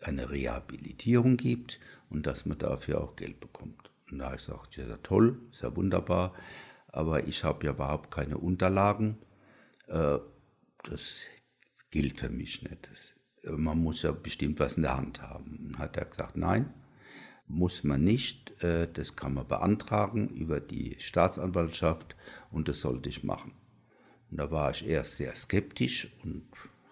eine 0.00 0.30
Rehabilitierung 0.30 1.36
gibt 1.36 1.80
und 2.08 2.26
dass 2.26 2.46
man 2.46 2.56
dafür 2.56 3.02
auch 3.02 3.16
Geld 3.16 3.40
bekommt. 3.40 3.90
Und 4.10 4.20
da 4.20 4.26
habe 4.26 4.36
ich 4.36 4.46
gesagt, 4.46 4.76
ja 4.76 4.96
toll, 4.98 5.40
sehr 5.50 5.76
wunderbar, 5.76 6.34
aber 6.86 7.26
ich 7.26 7.42
habe 7.42 7.66
ja 7.66 7.72
überhaupt 7.72 8.12
keine 8.12 8.38
Unterlagen. 8.38 9.18
Äh, 9.88 10.18
das 10.84 11.26
gilt 11.90 12.20
für 12.20 12.30
mich 12.30 12.62
nicht. 12.62 12.88
Man 13.42 13.78
muss 13.78 14.02
ja 14.02 14.12
bestimmt 14.12 14.60
was 14.60 14.76
in 14.76 14.84
der 14.84 14.96
Hand 14.96 15.20
haben. 15.20 15.66
Und 15.66 15.78
hat 15.78 15.96
er 15.96 16.04
gesagt, 16.04 16.36
nein, 16.36 16.72
muss 17.48 17.84
man 17.84 18.04
nicht. 18.04 18.62
Äh, 18.62 18.88
das 18.92 19.16
kann 19.16 19.34
man 19.34 19.48
beantragen 19.48 20.28
über 20.28 20.60
die 20.60 20.96
Staatsanwaltschaft 20.98 22.14
und 22.50 22.68
das 22.68 22.80
sollte 22.80 23.08
ich 23.08 23.24
machen. 23.24 23.52
Und 24.30 24.38
da 24.38 24.50
war 24.50 24.70
ich 24.70 24.86
erst 24.86 25.16
sehr 25.16 25.34
skeptisch 25.34 26.10
und 26.22 26.44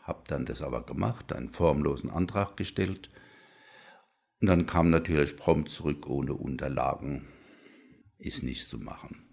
habe 0.03 0.23
dann 0.27 0.47
das 0.47 0.63
aber 0.63 0.83
gemacht, 0.85 1.33
einen 1.33 1.51
formlosen 1.51 2.11
Antrag 2.11 2.57
gestellt. 2.57 3.11
Und 4.41 4.49
dann 4.49 4.67
kam 4.67 4.91
natürlich 4.91 5.37
prompt 5.37 5.71
zurück, 5.71 6.09
ohne 6.09 6.35
Unterlagen 6.35 7.27
ist 8.19 8.43
nichts 8.43 8.69
zu 8.69 8.79
machen. 8.79 9.27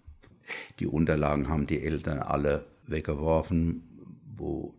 Die 0.78 0.86
Unterlagen 0.86 1.48
haben 1.48 1.66
die 1.66 1.80
Eltern 1.80 2.18
alle 2.18 2.66
weggeworfen, 2.86 4.20
wo, 4.36 4.74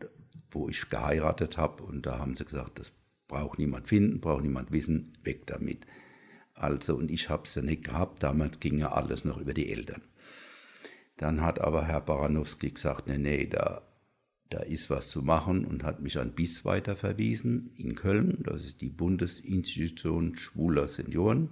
wo 0.52 0.70
ich 0.70 0.90
geheiratet 0.90 1.58
habe. 1.58 1.84
Und 1.84 2.06
da 2.06 2.20
haben 2.20 2.36
sie 2.36 2.46
gesagt, 2.46 2.80
das 2.80 2.92
braucht 3.28 3.58
niemand 3.58 3.88
finden, 3.88 4.20
braucht 4.20 4.44
niemand 4.44 4.72
wissen, 4.72 5.14
weg 5.24 5.48
damit. 5.48 5.88
Also, 6.56 6.96
und 6.96 7.12
ich 7.12 7.30
habe 7.30 7.44
es 7.44 7.56
ja 7.56 7.62
nicht 7.62 7.84
gehabt, 7.84 8.24
damals 8.24 8.60
ging 8.60 8.80
ja 8.80 8.94
alles 8.94 9.26
noch 9.26 9.38
über 9.38 9.54
die 9.54 9.72
Eltern. 9.72 10.02
Dann 11.18 11.42
hat 11.42 11.60
aber 11.60 11.86
Herr 11.86 12.02
Baranowski 12.02 12.72
gesagt, 12.72 13.08
nee, 13.08 13.18
nee, 13.18 13.46
da, 13.46 13.82
da 14.50 14.60
ist 14.60 14.90
was 14.90 15.10
zu 15.10 15.22
machen 15.22 15.66
und 15.66 15.84
hat 15.84 16.02
mich 16.02 16.18
an 16.18 16.34
BIS 16.34 16.66
weiter 16.66 16.96
verwiesen 16.96 17.72
in 17.78 17.96
Köln. 17.96 18.40
Das 18.44 18.66
ist 18.66 18.82
die 18.82 18.90
Bundesinstitution 18.90 20.36
schwuler 20.36 20.88
Senioren. 20.88 21.50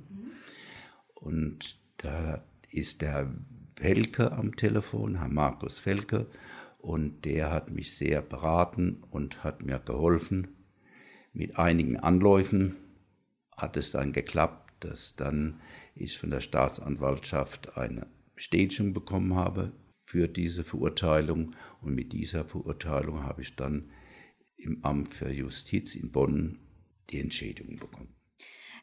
Und 1.13 1.77
da 1.97 2.43
ist 2.71 3.01
der 3.01 3.33
Felke 3.75 4.31
am 4.31 4.55
Telefon, 4.55 5.19
Herr 5.19 5.29
Markus 5.29 5.79
Felke, 5.79 6.27
und 6.79 7.23
der 7.23 7.51
hat 7.51 7.71
mich 7.71 7.95
sehr 7.95 8.21
beraten 8.21 9.01
und 9.09 9.43
hat 9.43 9.63
mir 9.63 9.79
geholfen. 9.79 10.49
Mit 11.31 11.57
einigen 11.57 11.97
Anläufen 11.97 12.75
hat 13.55 13.77
es 13.77 13.91
dann 13.91 14.11
geklappt 14.11 14.62
dass 14.83 15.15
dann 15.15 15.59
ich 15.95 16.17
von 16.17 16.29
der 16.31 16.41
Staatsanwaltschaft 16.41 17.77
eine 17.77 18.07
Bestätigung 18.35 18.93
bekommen 18.93 19.35
habe 19.35 19.71
für 20.05 20.27
diese 20.27 20.63
Verurteilung 20.63 21.55
und 21.81 21.95
mit 21.95 22.13
dieser 22.13 22.45
Verurteilung 22.45 23.23
habe 23.23 23.41
ich 23.41 23.55
dann 23.55 23.89
im 24.57 24.83
Amt 24.83 25.13
für 25.13 25.31
Justiz 25.31 25.95
in 25.95 26.11
Bonn 26.11 26.59
die 27.09 27.19
Entschädigung 27.19 27.77
bekommen. 27.77 28.15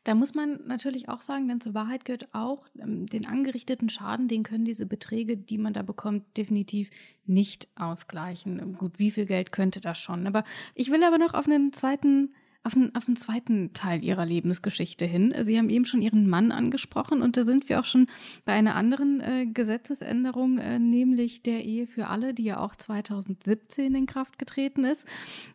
Da 0.05 0.15
muss 0.15 0.35
man 0.35 0.61
natürlich 0.67 1.11
auch 1.11 1.21
sagen, 1.21 1.47
denn 1.47 1.61
zur 1.61 1.75
Wahrheit 1.75 2.07
gehört 2.07 2.29
auch, 2.33 2.67
ähm, 2.79 3.07
den 3.07 3.27
angerichteten 3.27 3.91
Schaden, 3.91 4.29
den 4.29 4.45
können 4.45 4.65
diese 4.65 4.87
Beträge, 4.87 5.37
die 5.37 5.59
man 5.59 5.75
da 5.75 5.83
bekommt, 5.83 6.39
definitiv 6.39 6.89
nicht 7.27 7.69
ausgleichen. 7.77 8.79
Gut, 8.79 8.99
wie 8.99 9.11
viel 9.11 9.27
Geld 9.27 9.53
könnte 9.53 9.81
das 9.81 9.99
schon? 9.99 10.27
Aber 10.27 10.45
ich 10.75 10.91
will 10.91 11.05
aber 11.05 11.19
noch 11.19 11.35
auf 11.35 11.47
einen 11.47 11.75
zweiten 11.75 12.33
auf 12.63 12.75
einen, 12.75 12.95
auf 12.95 13.07
einen 13.07 13.17
zweiten 13.17 13.73
Teil 13.73 14.05
ihrer 14.05 14.27
Lebensgeschichte 14.27 15.07
hin. 15.07 15.35
Sie 15.43 15.57
haben 15.57 15.71
eben 15.71 15.87
schon 15.87 16.03
ihren 16.03 16.29
Mann 16.29 16.53
angesprochen 16.53 17.23
und 17.23 17.37
da 17.37 17.45
sind 17.45 17.69
wir 17.69 17.81
auch 17.81 17.85
schon 17.85 18.07
bei 18.45 18.53
einer 18.53 18.75
anderen 18.75 19.21
äh, 19.21 19.47
Gesetzesänderung, 19.47 20.59
äh, 20.59 20.79
nämlich 20.79 21.43
der 21.43 21.65
Ehe 21.65 21.87
für 21.87 22.09
alle, 22.09 22.35
die 22.35 22.45
ja 22.45 22.61
auch 22.61 22.77
2017 22.77 23.95
in 23.95 24.07
Kraft 24.07 24.39
getreten 24.39 24.85
ist. 24.85 25.07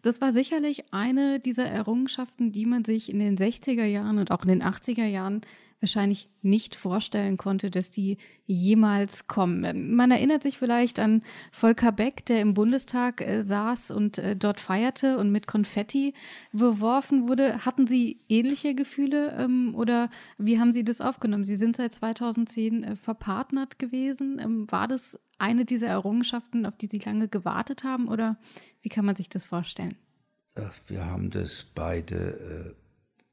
Das 0.02 0.20
war 0.20 0.32
sicherlich 0.32 0.94
eine 0.94 1.40
dieser 1.40 1.66
Errungenschaften, 1.66 2.52
die 2.52 2.66
man 2.66 2.84
sich 2.84 3.12
in 3.12 3.20
den 3.20 3.38
60er 3.38 3.86
Jahren 3.86 4.18
und 4.18 4.32
auch 4.32 4.42
in 4.44 4.50
den 4.50 4.64
80er 4.64 5.06
Jahren 5.06 5.42
wahrscheinlich 5.82 6.30
nicht 6.42 6.76
vorstellen 6.76 7.38
konnte, 7.38 7.70
dass 7.70 7.92
die 7.92 8.18
jemals 8.46 9.28
kommen. 9.28 9.96
Man 9.96 10.12
erinnert 10.12 10.44
sich 10.44 10.58
vielleicht 10.58 11.00
an 11.00 11.22
Volker 11.52 11.92
Beck, 11.92 12.26
der 12.26 12.42
im 12.42 12.54
Bundestag 12.54 13.22
äh, 13.22 13.42
saß 13.42 13.92
und 13.92 14.18
äh, 14.18 14.36
dort 14.36 14.60
feierte 14.60 15.18
und 15.18 15.32
mit 15.32 15.48
Konfetti 15.48 16.14
beworfen 16.52 17.28
wurde. 17.28 17.66
Hatten 17.66 17.88
Sie 17.88 18.22
ähnliche 18.30 18.76
Gefühle 18.76 19.36
ähm, 19.38 19.76
oder 19.76 20.10
wie 20.38 20.60
haben 20.60 20.74
Sie 20.74 20.84
das 20.84 21.02
aufgenommen? 21.02 21.44
Sie 21.44 21.58
sind 21.58 21.76
seit 21.76 21.94
2010 21.94 22.84
äh, 22.84 22.96
verpartnert 22.96 23.80
gewesen. 23.80 24.40
Ähm, 24.40 24.72
war 24.72 24.88
das 24.88 25.20
eine 25.38 25.66
dieser 25.66 25.88
Errungenschaften, 25.88 26.66
auf 26.66 26.78
die 26.78 26.88
Sie 26.88 27.00
lange 27.00 27.28
gewartet 27.28 27.84
haben 27.84 28.08
oder 28.08 28.38
wie 28.82 28.90
kann 28.90 29.06
man 29.06 29.16
sich 29.16 29.30
das 29.30 29.46
vorstellen? 29.46 29.96
Äh, 30.56 30.62
wir 30.88 31.06
haben 31.06 31.30
das 31.30 31.66
beide 31.76 32.16
äh, 32.16 32.74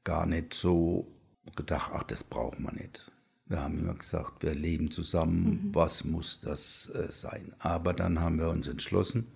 gar 0.03 0.25
nicht 0.25 0.53
so 0.53 1.07
gedacht, 1.55 1.91
ach, 1.93 2.03
das 2.03 2.23
braucht 2.23 2.59
man 2.59 2.75
nicht. 2.75 3.11
Wir 3.45 3.61
haben 3.61 3.79
immer 3.79 3.95
gesagt, 3.95 4.41
wir 4.41 4.55
leben 4.55 4.89
zusammen, 4.89 5.45
mhm. 5.45 5.75
was 5.75 6.03
muss 6.05 6.39
das 6.39 6.89
äh, 6.95 7.11
sein? 7.11 7.53
Aber 7.59 7.93
dann 7.93 8.19
haben 8.19 8.39
wir 8.39 8.49
uns 8.49 8.67
entschlossen, 8.67 9.27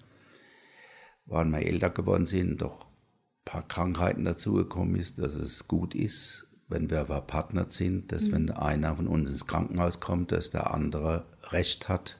weil 1.26 1.46
wir 1.46 1.60
älter 1.60 1.89
geworden 1.89 2.26
sind, 2.26 2.62
doch 2.62 2.86
ein 2.86 3.43
paar 3.46 3.67
Krankheiten 3.67 4.24
dazugekommen 4.24 4.96
ist, 4.96 5.20
dass 5.20 5.36
es 5.36 5.67
gut 5.67 5.93
ist, 5.93 6.48
wenn 6.70 6.89
wir 6.89 7.06
verpartnert 7.06 7.72
sind, 7.72 8.12
dass 8.12 8.28
mhm. 8.28 8.32
wenn 8.32 8.52
einer 8.52 8.96
von 8.96 9.08
uns 9.08 9.30
ins 9.30 9.48
Krankenhaus 9.48 10.00
kommt, 10.00 10.32
dass 10.32 10.50
der 10.50 10.74
andere 10.74 11.26
Recht 11.52 11.89
hat, 11.89 12.17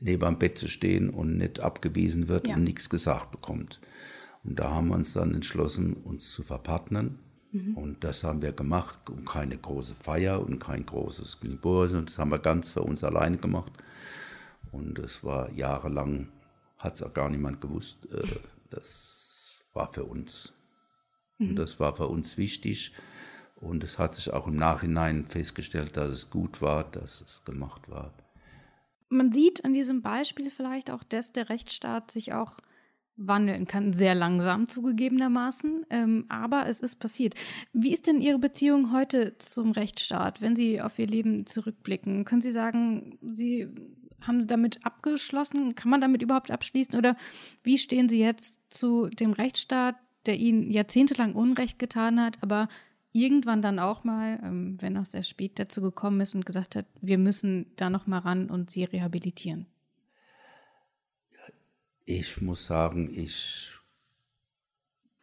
neben 0.00 0.24
am 0.24 0.38
Bett 0.38 0.58
zu 0.58 0.68
stehen 0.68 1.10
und 1.10 1.38
nicht 1.38 1.60
abgewiesen 1.60 2.28
wird 2.28 2.46
ja. 2.46 2.54
und 2.54 2.64
nichts 2.64 2.90
gesagt 2.90 3.30
bekommt. 3.30 3.80
Und 4.44 4.58
da 4.58 4.70
haben 4.70 4.88
wir 4.88 4.94
uns 4.94 5.14
dann 5.14 5.34
entschlossen, 5.34 5.94
uns 5.94 6.30
zu 6.30 6.42
verpartnern 6.42 7.18
Mhm. 7.52 7.76
Und 7.76 8.04
das 8.04 8.24
haben 8.24 8.42
wir 8.42 8.52
gemacht 8.52 9.08
und 9.10 9.24
keine 9.24 9.56
große 9.56 9.94
Feier 9.94 10.40
und 10.40 10.58
kein 10.58 10.84
großes 10.84 11.40
Geburt. 11.40 11.92
Und 11.92 12.10
das 12.10 12.18
haben 12.18 12.30
wir 12.30 12.38
ganz 12.38 12.72
für 12.72 12.82
uns 12.82 13.04
alleine 13.04 13.38
gemacht. 13.38 13.72
Und 14.72 14.98
es 14.98 15.24
war 15.24 15.50
jahrelang, 15.52 16.28
hat 16.76 16.96
es 16.96 17.02
auch 17.02 17.14
gar 17.14 17.30
niemand 17.30 17.60
gewusst. 17.60 18.06
Äh, 18.12 18.40
das 18.70 19.62
war 19.72 19.92
für 19.92 20.04
uns. 20.04 20.52
Mhm. 21.38 21.50
Und 21.50 21.56
das 21.56 21.80
war 21.80 21.96
für 21.96 22.08
uns 22.08 22.36
wichtig. 22.36 22.92
Und 23.56 23.82
es 23.82 23.98
hat 23.98 24.14
sich 24.14 24.32
auch 24.32 24.46
im 24.46 24.56
Nachhinein 24.56 25.24
festgestellt, 25.24 25.96
dass 25.96 26.10
es 26.10 26.30
gut 26.30 26.62
war, 26.62 26.84
dass 26.84 27.20
es 27.22 27.44
gemacht 27.44 27.88
war. 27.88 28.12
Man 29.08 29.32
sieht 29.32 29.64
an 29.64 29.72
diesem 29.72 30.02
Beispiel 30.02 30.50
vielleicht 30.50 30.90
auch, 30.90 31.02
dass 31.02 31.32
der 31.32 31.48
Rechtsstaat 31.48 32.10
sich 32.10 32.34
auch 32.34 32.58
wandeln 33.18 33.66
kann, 33.66 33.92
sehr 33.92 34.14
langsam 34.14 34.66
zugegebenermaßen, 34.66 35.84
ähm, 35.90 36.24
aber 36.28 36.66
es 36.66 36.80
ist 36.80 36.96
passiert. 36.96 37.34
Wie 37.72 37.92
ist 37.92 38.06
denn 38.06 38.20
Ihre 38.20 38.38
Beziehung 38.38 38.92
heute 38.92 39.36
zum 39.38 39.72
Rechtsstaat, 39.72 40.40
wenn 40.40 40.56
Sie 40.56 40.80
auf 40.80 40.98
Ihr 40.98 41.08
Leben 41.08 41.44
zurückblicken? 41.44 42.24
Können 42.24 42.40
Sie 42.40 42.52
sagen, 42.52 43.18
Sie 43.20 43.68
haben 44.20 44.46
damit 44.46 44.84
abgeschlossen? 44.86 45.74
Kann 45.74 45.90
man 45.90 46.00
damit 46.00 46.22
überhaupt 46.22 46.50
abschließen? 46.50 46.96
Oder 46.96 47.16
wie 47.62 47.76
stehen 47.76 48.08
Sie 48.08 48.20
jetzt 48.20 48.62
zu 48.72 49.08
dem 49.08 49.32
Rechtsstaat, 49.32 49.96
der 50.26 50.36
Ihnen 50.36 50.70
jahrzehntelang 50.70 51.34
Unrecht 51.34 51.78
getan 51.78 52.20
hat, 52.20 52.38
aber 52.42 52.68
irgendwann 53.12 53.62
dann 53.62 53.78
auch 53.78 54.04
mal, 54.04 54.40
ähm, 54.44 54.76
wenn 54.80 54.96
auch 54.96 55.04
sehr 55.04 55.22
spät 55.22 55.58
dazu 55.58 55.80
gekommen 55.80 56.20
ist 56.20 56.34
und 56.34 56.46
gesagt 56.46 56.76
hat, 56.76 56.86
wir 57.00 57.18
müssen 57.18 57.66
da 57.76 57.90
noch 57.90 58.06
mal 58.06 58.18
ran 58.18 58.50
und 58.50 58.70
Sie 58.70 58.84
rehabilitieren? 58.84 59.66
Ich 62.10 62.40
muss 62.40 62.64
sagen, 62.64 63.10
ich 63.14 63.70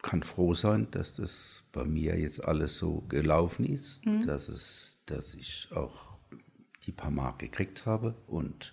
kann 0.02 0.22
froh 0.22 0.54
sein, 0.54 0.86
dass 0.92 1.16
das 1.16 1.64
bei 1.72 1.84
mir 1.84 2.16
jetzt 2.16 2.44
alles 2.44 2.78
so 2.78 3.00
gelaufen 3.08 3.64
ist, 3.64 4.06
mhm. 4.06 4.24
dass, 4.24 4.48
es, 4.48 5.00
dass 5.06 5.34
ich 5.34 5.66
auch 5.72 6.16
die 6.84 6.92
paar 6.92 7.10
Mark 7.10 7.40
gekriegt 7.40 7.86
habe 7.86 8.14
und 8.28 8.72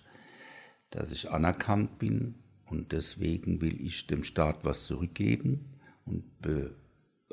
dass 0.90 1.10
ich 1.10 1.32
anerkannt 1.32 1.98
bin 1.98 2.36
Und 2.70 2.92
deswegen 2.92 3.60
will 3.60 3.84
ich 3.84 4.06
dem 4.06 4.22
Staat 4.22 4.64
was 4.64 4.86
zurückgeben 4.86 5.80
und 6.04 6.22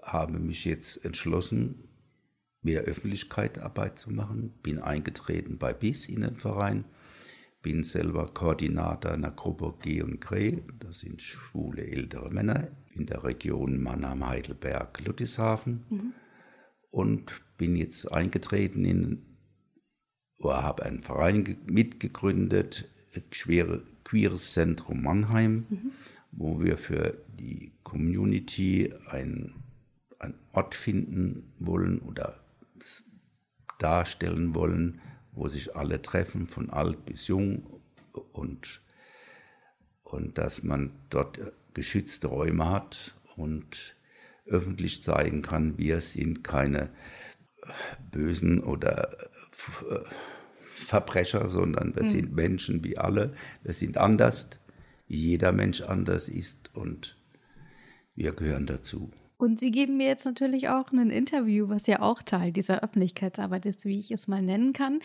habe 0.01 0.39
mich 0.39 0.65
jetzt 0.65 1.05
entschlossen, 1.05 1.89
mehr 2.63 2.81
Öffentlichkeitsarbeit 2.81 3.99
zu 3.99 4.09
machen. 4.09 4.51
Bin 4.63 4.79
eingetreten 4.79 5.59
bei 5.59 5.73
BIS 5.73 6.09
Innenverein, 6.09 6.85
bin 7.61 7.83
selber 7.83 8.27
Koordinator 8.27 9.11
einer 9.11 9.31
Gruppe 9.31 9.73
G 9.81 10.01
und 10.01 10.19
Gre, 10.19 10.63
das 10.79 10.99
sind 11.01 11.21
schwule 11.21 11.85
ältere 11.85 12.31
Männer 12.31 12.69
in 12.93 13.05
der 13.05 13.23
Region 13.23 13.81
Mannheim, 13.81 14.25
Heidelberg, 14.25 14.99
Ludwigshafen 15.05 15.85
mhm. 15.89 16.13
und 16.89 17.31
bin 17.57 17.75
jetzt 17.75 18.11
eingetreten 18.11 18.83
in, 18.85 19.25
oder 20.39 20.63
habe 20.63 20.83
einen 20.83 20.99
Verein 20.99 21.57
mitgegründet, 21.67 22.87
Schwere 23.31 23.83
Queeres 24.03 24.53
Zentrum 24.53 25.03
Mannheim, 25.03 25.65
mhm. 25.69 25.91
wo 26.31 26.61
wir 26.61 26.77
für 26.77 27.17
die 27.39 27.73
Community 27.83 28.93
einen, 29.09 29.63
einen 30.19 30.35
Ort 30.53 30.75
finden 30.75 31.51
wollen 31.59 31.99
oder 31.99 32.39
darstellen 33.79 34.55
wollen, 34.55 35.01
wo 35.33 35.47
sich 35.47 35.75
alle 35.75 36.01
treffen, 36.01 36.47
von 36.47 36.69
alt 36.69 37.05
bis 37.05 37.27
jung 37.27 37.81
und, 38.33 38.81
und 40.03 40.37
dass 40.37 40.63
man 40.63 40.93
dort 41.09 41.39
geschützte 41.73 42.27
Räume 42.27 42.69
hat 42.69 43.15
und 43.37 43.95
öffentlich 44.45 45.03
zeigen 45.03 45.41
kann, 45.41 45.77
wir 45.77 46.01
sind 46.01 46.43
keine 46.43 46.89
bösen 48.11 48.61
oder 48.61 49.17
äh, 49.89 49.99
Verbrecher, 50.71 51.47
sondern 51.47 51.95
wir 51.95 52.03
mhm. 52.03 52.07
sind 52.07 52.35
Menschen 52.35 52.83
wie 52.83 52.97
alle. 52.97 53.33
Wir 53.63 53.73
sind 53.73 53.97
anders, 53.97 54.49
wie 55.07 55.15
jeder 55.15 55.51
Mensch 55.51 55.81
anders 55.81 56.27
ist 56.27 56.75
und 56.75 57.17
wir 58.15 58.33
gehören 58.33 58.65
dazu. 58.65 59.11
Und 59.41 59.59
Sie 59.59 59.71
geben 59.71 59.97
mir 59.97 60.05
jetzt 60.05 60.25
natürlich 60.25 60.69
auch 60.69 60.91
ein 60.91 61.09
Interview, 61.09 61.67
was 61.67 61.87
ja 61.87 62.03
auch 62.03 62.21
Teil 62.21 62.51
dieser 62.51 62.83
Öffentlichkeitsarbeit 62.83 63.65
ist, 63.65 63.85
wie 63.85 63.97
ich 63.97 64.11
es 64.11 64.27
mal 64.27 64.43
nennen 64.43 64.71
kann. 64.71 64.99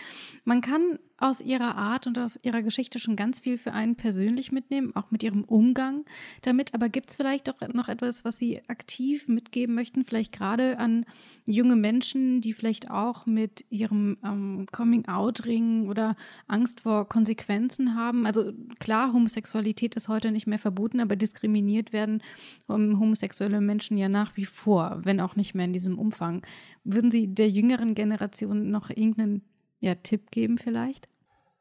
Man 0.45 0.61
kann 0.61 0.99
aus 1.19 1.41
ihrer 1.41 1.77
Art 1.77 2.07
und 2.07 2.19
aus 2.19 2.39
ihrer 2.43 2.63
Geschichte 2.63 2.99
schon 2.99 3.17
ganz 3.17 3.41
viel 3.41 3.57
für 3.57 3.73
einen 3.73 3.97
persönlich 3.97 4.53
mitnehmen, 4.53 4.95
auch 4.95 5.11
mit 5.11 5.23
ihrem 5.23 5.45
Umgang 5.45 6.05
damit. 6.43 6.75
Aber 6.75 6.89
gibt 6.89 7.09
es 7.09 7.17
vielleicht 7.17 7.49
doch 7.49 7.61
noch 7.73 7.89
etwas, 7.89 8.25
was 8.25 8.39
Sie 8.39 8.61
aktiv 8.69 9.27
mitgeben 9.29 9.75
möchten, 9.75 10.05
vielleicht 10.05 10.33
gerade 10.33 10.79
an 10.79 11.07
junge 11.47 11.77
Menschen, 11.77 12.41
die 12.41 12.53
vielleicht 12.53 12.91
auch 12.91 13.25
mit 13.25 13.65
ihrem 13.71 14.19
ähm, 14.23 14.67
Coming-out 14.71 15.47
ringen 15.47 15.89
oder 15.89 16.17
Angst 16.49 16.81
vor 16.81 17.09
Konsequenzen 17.09 17.95
haben? 17.95 18.27
Also 18.27 18.53
klar, 18.79 19.13
Homosexualität 19.13 19.95
ist 19.95 20.09
heute 20.09 20.33
nicht 20.33 20.47
mehr 20.47 20.59
verboten, 20.59 21.01
aber 21.01 21.17
diskriminiert 21.17 21.93
werden 21.93 22.23
um, 22.69 23.01
homosexuelle 23.01 23.61
Menschen 23.63 23.97
ja 23.97 24.11
nach 24.11 24.37
wie 24.37 24.45
vor, 24.45 25.01
wenn 25.05 25.21
auch 25.21 25.37
nicht 25.37 25.55
mehr 25.55 25.65
in 25.65 25.73
diesem 25.73 25.99
Umfang. 25.99 26.43
Würden 26.85 27.11
Sie 27.11 27.29
der 27.29 27.49
jüngeren 27.49 27.95
Generation 27.95 28.71
noch 28.71 28.91
irgendeinen 28.91 29.43
ja, 29.79 29.95
Tipp 29.95 30.31
geben 30.31 30.59
vielleicht? 30.59 31.09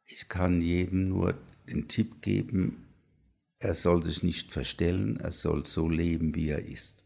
Ich 0.05 0.29
kann 0.29 0.61
jedem 0.61 1.09
nur 1.09 1.37
den 1.69 1.87
Tipp 1.87 2.21
geben, 2.21 2.85
er 3.59 3.73
soll 3.73 4.03
sich 4.03 4.21
nicht 4.21 4.51
verstellen, 4.51 5.17
er 5.17 5.31
soll 5.31 5.65
so 5.65 5.89
leben, 5.89 6.35
wie 6.35 6.49
er 6.49 6.63
ist. 6.65 7.03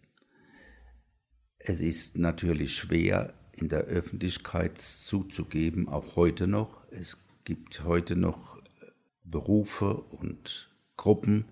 Es 1.57 1.79
ist 1.79 2.17
natürlich 2.17 2.73
schwer, 2.75 3.33
in 3.53 3.69
der 3.69 3.81
Öffentlichkeit 3.81 4.77
zuzugeben, 4.77 5.89
auch 5.89 6.15
heute 6.15 6.47
noch. 6.47 6.85
Es 6.91 7.17
gibt 7.43 7.83
heute 7.83 8.15
noch 8.15 8.57
äh, 8.57 8.61
Berufe 9.23 9.95
und 9.95 10.73
Gruppen, 10.95 11.45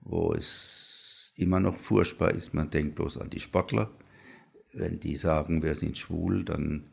wo 0.00 0.32
es 0.32 1.32
immer 1.36 1.60
noch 1.60 1.76
furchtbar 1.76 2.32
ist. 2.32 2.52
Man 2.52 2.70
denkt 2.70 2.96
bloß 2.96 3.18
an 3.18 3.30
die 3.30 3.40
Sportler. 3.40 3.90
Wenn 4.72 5.00
die 5.00 5.16
sagen, 5.16 5.62
wir 5.62 5.74
sind 5.74 5.96
schwul, 5.96 6.44
dann 6.44 6.89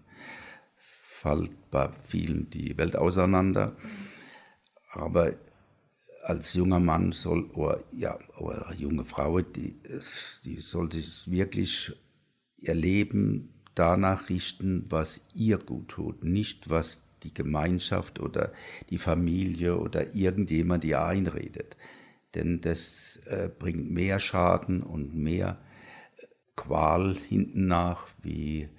fällt 1.28 1.72
bei 1.72 1.90
vielen 2.04 2.50
die 2.50 2.78
Welt 2.78 2.96
auseinander. 2.96 3.76
Aber 4.92 5.34
als 6.24 6.54
junger 6.54 6.80
Mann 6.80 7.12
soll, 7.12 7.46
oder, 7.52 7.84
ja, 7.92 8.18
oder 8.38 8.74
junge 8.78 9.06
Frau, 9.06 9.40
die, 9.42 9.76
die 10.46 10.60
soll 10.60 10.92
sich 10.92 11.30
wirklich 11.30 11.94
ihr 12.58 12.74
Leben 12.74 13.54
danach 13.76 14.30
richten, 14.30 14.86
was 14.90 15.26
ihr 15.34 15.58
gut 15.58 15.90
tut, 15.90 16.24
nicht 16.24 16.70
was 16.70 17.04
die 17.24 17.34
Gemeinschaft 17.34 18.20
oder 18.20 18.52
die 18.90 18.98
Familie 18.98 19.78
oder 19.78 20.16
irgendjemand 20.16 20.84
ihr 20.86 21.04
einredet. 21.04 21.78
Denn 22.36 22.62
das 22.62 23.18
äh, 23.26 23.50
bringt 23.50 23.90
mehr 23.92 24.20
Schaden 24.20 24.84
und 24.84 25.16
mehr 25.16 25.58
Qual 26.56 27.16
hinten 27.16 27.68
nach, 27.68 28.08
wie 28.24 28.70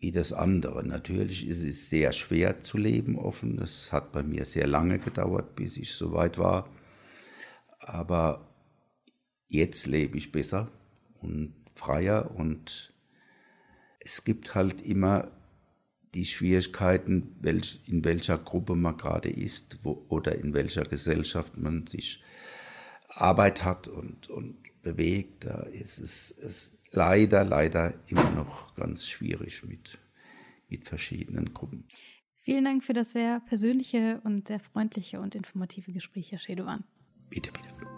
wie 0.00 0.10
das 0.12 0.32
andere. 0.32 0.84
Natürlich 0.84 1.46
ist 1.46 1.62
es 1.62 1.90
sehr 1.90 2.12
schwer 2.12 2.62
zu 2.62 2.78
leben 2.78 3.16
offen. 3.16 3.58
Es 3.60 3.92
hat 3.92 4.12
bei 4.12 4.22
mir 4.22 4.46
sehr 4.46 4.66
lange 4.66 4.98
gedauert, 4.98 5.54
bis 5.54 5.76
ich 5.76 5.92
so 5.92 6.12
weit 6.12 6.38
war. 6.38 6.68
Aber 7.78 8.48
jetzt 9.48 9.86
lebe 9.86 10.16
ich 10.16 10.32
besser 10.32 10.70
und 11.20 11.54
freier 11.74 12.30
und 12.34 12.94
es 14.00 14.24
gibt 14.24 14.54
halt 14.54 14.80
immer 14.80 15.30
die 16.14 16.24
Schwierigkeiten, 16.24 17.36
in 17.86 18.04
welcher 18.04 18.38
Gruppe 18.38 18.74
man 18.74 18.96
gerade 18.96 19.28
ist 19.30 19.78
wo, 19.82 20.04
oder 20.08 20.34
in 20.34 20.54
welcher 20.54 20.84
Gesellschaft 20.84 21.56
man 21.56 21.86
sich 21.86 22.22
Arbeit 23.08 23.64
hat 23.64 23.86
und, 23.86 24.28
und 24.28 24.56
bewegt. 24.82 25.44
Da 25.44 25.62
ist 25.64 25.98
es, 25.98 26.30
es 26.30 26.78
leider, 26.92 27.44
leider 27.44 27.94
immer 28.08 28.30
noch 28.30 28.74
ganz 28.74 29.06
schwierig 29.08 29.64
mit, 29.64 29.98
mit 30.68 30.86
verschiedenen 30.86 31.52
Gruppen. 31.54 31.86
Vielen 32.36 32.64
Dank 32.64 32.84
für 32.84 32.94
das 32.94 33.12
sehr 33.12 33.40
persönliche 33.40 34.20
und 34.24 34.48
sehr 34.48 34.60
freundliche 34.60 35.20
und 35.20 35.34
informative 35.34 35.92
Gespräch, 35.92 36.32
Herr 36.32 36.38
Schedowan. 36.38 36.84
Bitte, 37.28 37.52
bitte. 37.52 37.89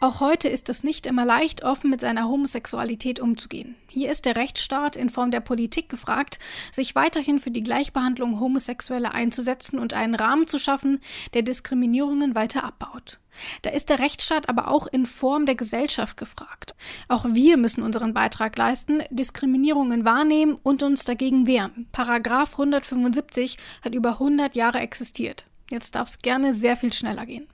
Auch 0.00 0.20
heute 0.20 0.48
ist 0.48 0.68
es 0.68 0.84
nicht 0.84 1.06
immer 1.06 1.24
leicht, 1.24 1.64
offen 1.64 1.90
mit 1.90 2.00
seiner 2.00 2.28
Homosexualität 2.28 3.20
umzugehen. 3.20 3.76
Hier 3.88 4.10
ist 4.10 4.24
der 4.24 4.36
Rechtsstaat 4.36 4.96
in 4.96 5.10
Form 5.10 5.30
der 5.30 5.40
Politik 5.40 5.88
gefragt, 5.88 6.38
sich 6.72 6.94
weiterhin 6.94 7.38
für 7.38 7.50
die 7.50 7.62
Gleichbehandlung 7.62 8.40
Homosexueller 8.40 9.12
einzusetzen 9.12 9.78
und 9.78 9.94
einen 9.94 10.14
Rahmen 10.14 10.46
zu 10.46 10.58
schaffen, 10.58 11.00
der 11.34 11.42
Diskriminierungen 11.42 12.34
weiter 12.34 12.64
abbaut. 12.64 13.18
Da 13.62 13.70
ist 13.70 13.90
der 13.90 13.98
Rechtsstaat 13.98 14.48
aber 14.48 14.68
auch 14.68 14.86
in 14.86 15.06
Form 15.06 15.46
der 15.46 15.54
Gesellschaft 15.54 16.16
gefragt. 16.16 16.74
Auch 17.08 17.24
wir 17.28 17.56
müssen 17.56 17.82
unseren 17.82 18.14
Beitrag 18.14 18.56
leisten, 18.56 19.02
Diskriminierungen 19.10 20.04
wahrnehmen 20.04 20.58
und 20.62 20.82
uns 20.82 21.04
dagegen 21.04 21.46
wehren. 21.46 21.86
Paragraph 21.92 22.52
175 22.52 23.56
hat 23.82 23.94
über 23.94 24.12
100 24.12 24.56
Jahre 24.56 24.80
existiert. 24.80 25.46
Jetzt 25.70 25.94
darf 25.94 26.08
es 26.08 26.18
gerne 26.18 26.52
sehr 26.52 26.76
viel 26.76 26.92
schneller 26.92 27.26
gehen. 27.26 27.46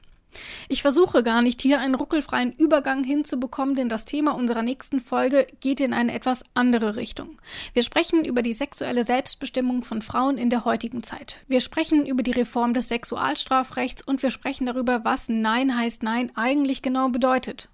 Ich 0.68 0.82
versuche 0.82 1.22
gar 1.22 1.42
nicht 1.42 1.62
hier 1.62 1.80
einen 1.80 1.94
ruckelfreien 1.94 2.52
Übergang 2.52 3.04
hinzubekommen, 3.04 3.74
denn 3.74 3.88
das 3.88 4.04
Thema 4.04 4.34
unserer 4.34 4.62
nächsten 4.62 5.00
Folge 5.00 5.46
geht 5.60 5.80
in 5.80 5.92
eine 5.92 6.12
etwas 6.12 6.44
andere 6.54 6.96
Richtung. 6.96 7.38
Wir 7.72 7.82
sprechen 7.82 8.24
über 8.24 8.42
die 8.42 8.52
sexuelle 8.52 9.04
Selbstbestimmung 9.04 9.82
von 9.82 10.02
Frauen 10.02 10.38
in 10.38 10.50
der 10.50 10.64
heutigen 10.64 11.02
Zeit. 11.02 11.38
Wir 11.48 11.60
sprechen 11.60 12.06
über 12.06 12.22
die 12.22 12.32
Reform 12.32 12.72
des 12.72 12.88
Sexualstrafrechts 12.88 14.02
und 14.02 14.22
wir 14.22 14.30
sprechen 14.30 14.66
darüber, 14.66 15.04
was 15.04 15.28
Nein 15.28 15.76
heißt 15.76 16.02
Nein 16.02 16.32
eigentlich 16.34 16.82
genau 16.82 17.08
bedeutet. 17.08 17.68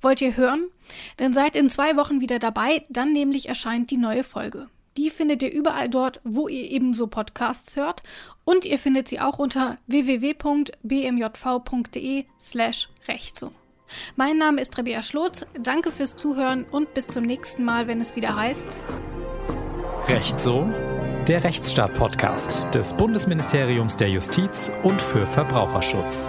Wollt 0.00 0.20
ihr 0.20 0.36
hören? 0.36 0.68
Dann 1.16 1.32
seid 1.32 1.56
in 1.56 1.70
zwei 1.70 1.96
Wochen 1.96 2.20
wieder 2.20 2.38
dabei, 2.38 2.84
dann 2.88 3.12
nämlich 3.12 3.48
erscheint 3.48 3.90
die 3.90 3.96
neue 3.96 4.22
Folge. 4.22 4.68
Die 4.96 5.10
findet 5.10 5.42
ihr 5.42 5.52
überall 5.52 5.88
dort, 5.88 6.20
wo 6.24 6.48
ihr 6.48 6.70
ebenso 6.70 7.08
Podcasts 7.08 7.76
hört. 7.76 8.02
Und 8.44 8.64
ihr 8.64 8.78
findet 8.78 9.08
sie 9.08 9.20
auch 9.20 9.38
unter 9.38 9.78
www.bmjv.de 9.86 10.74
slash 12.40 12.88
rechtso. 13.08 13.52
Mein 14.16 14.38
Name 14.38 14.60
ist 14.60 14.78
Rebea 14.78 15.02
Schlotz. 15.02 15.46
Danke 15.60 15.90
fürs 15.90 16.16
Zuhören 16.16 16.64
und 16.64 16.94
bis 16.94 17.06
zum 17.08 17.24
nächsten 17.24 17.64
Mal, 17.64 17.86
wenn 17.86 18.00
es 18.00 18.16
wieder 18.16 18.34
heißt 18.36 18.76
Recht 20.08 20.38
so, 20.38 20.66
der 21.26 21.44
Rechtsstaat-Podcast 21.44 22.74
des 22.74 22.92
Bundesministeriums 22.92 23.96
der 23.96 24.10
Justiz 24.10 24.70
und 24.82 25.00
für 25.00 25.26
Verbraucherschutz. 25.26 26.28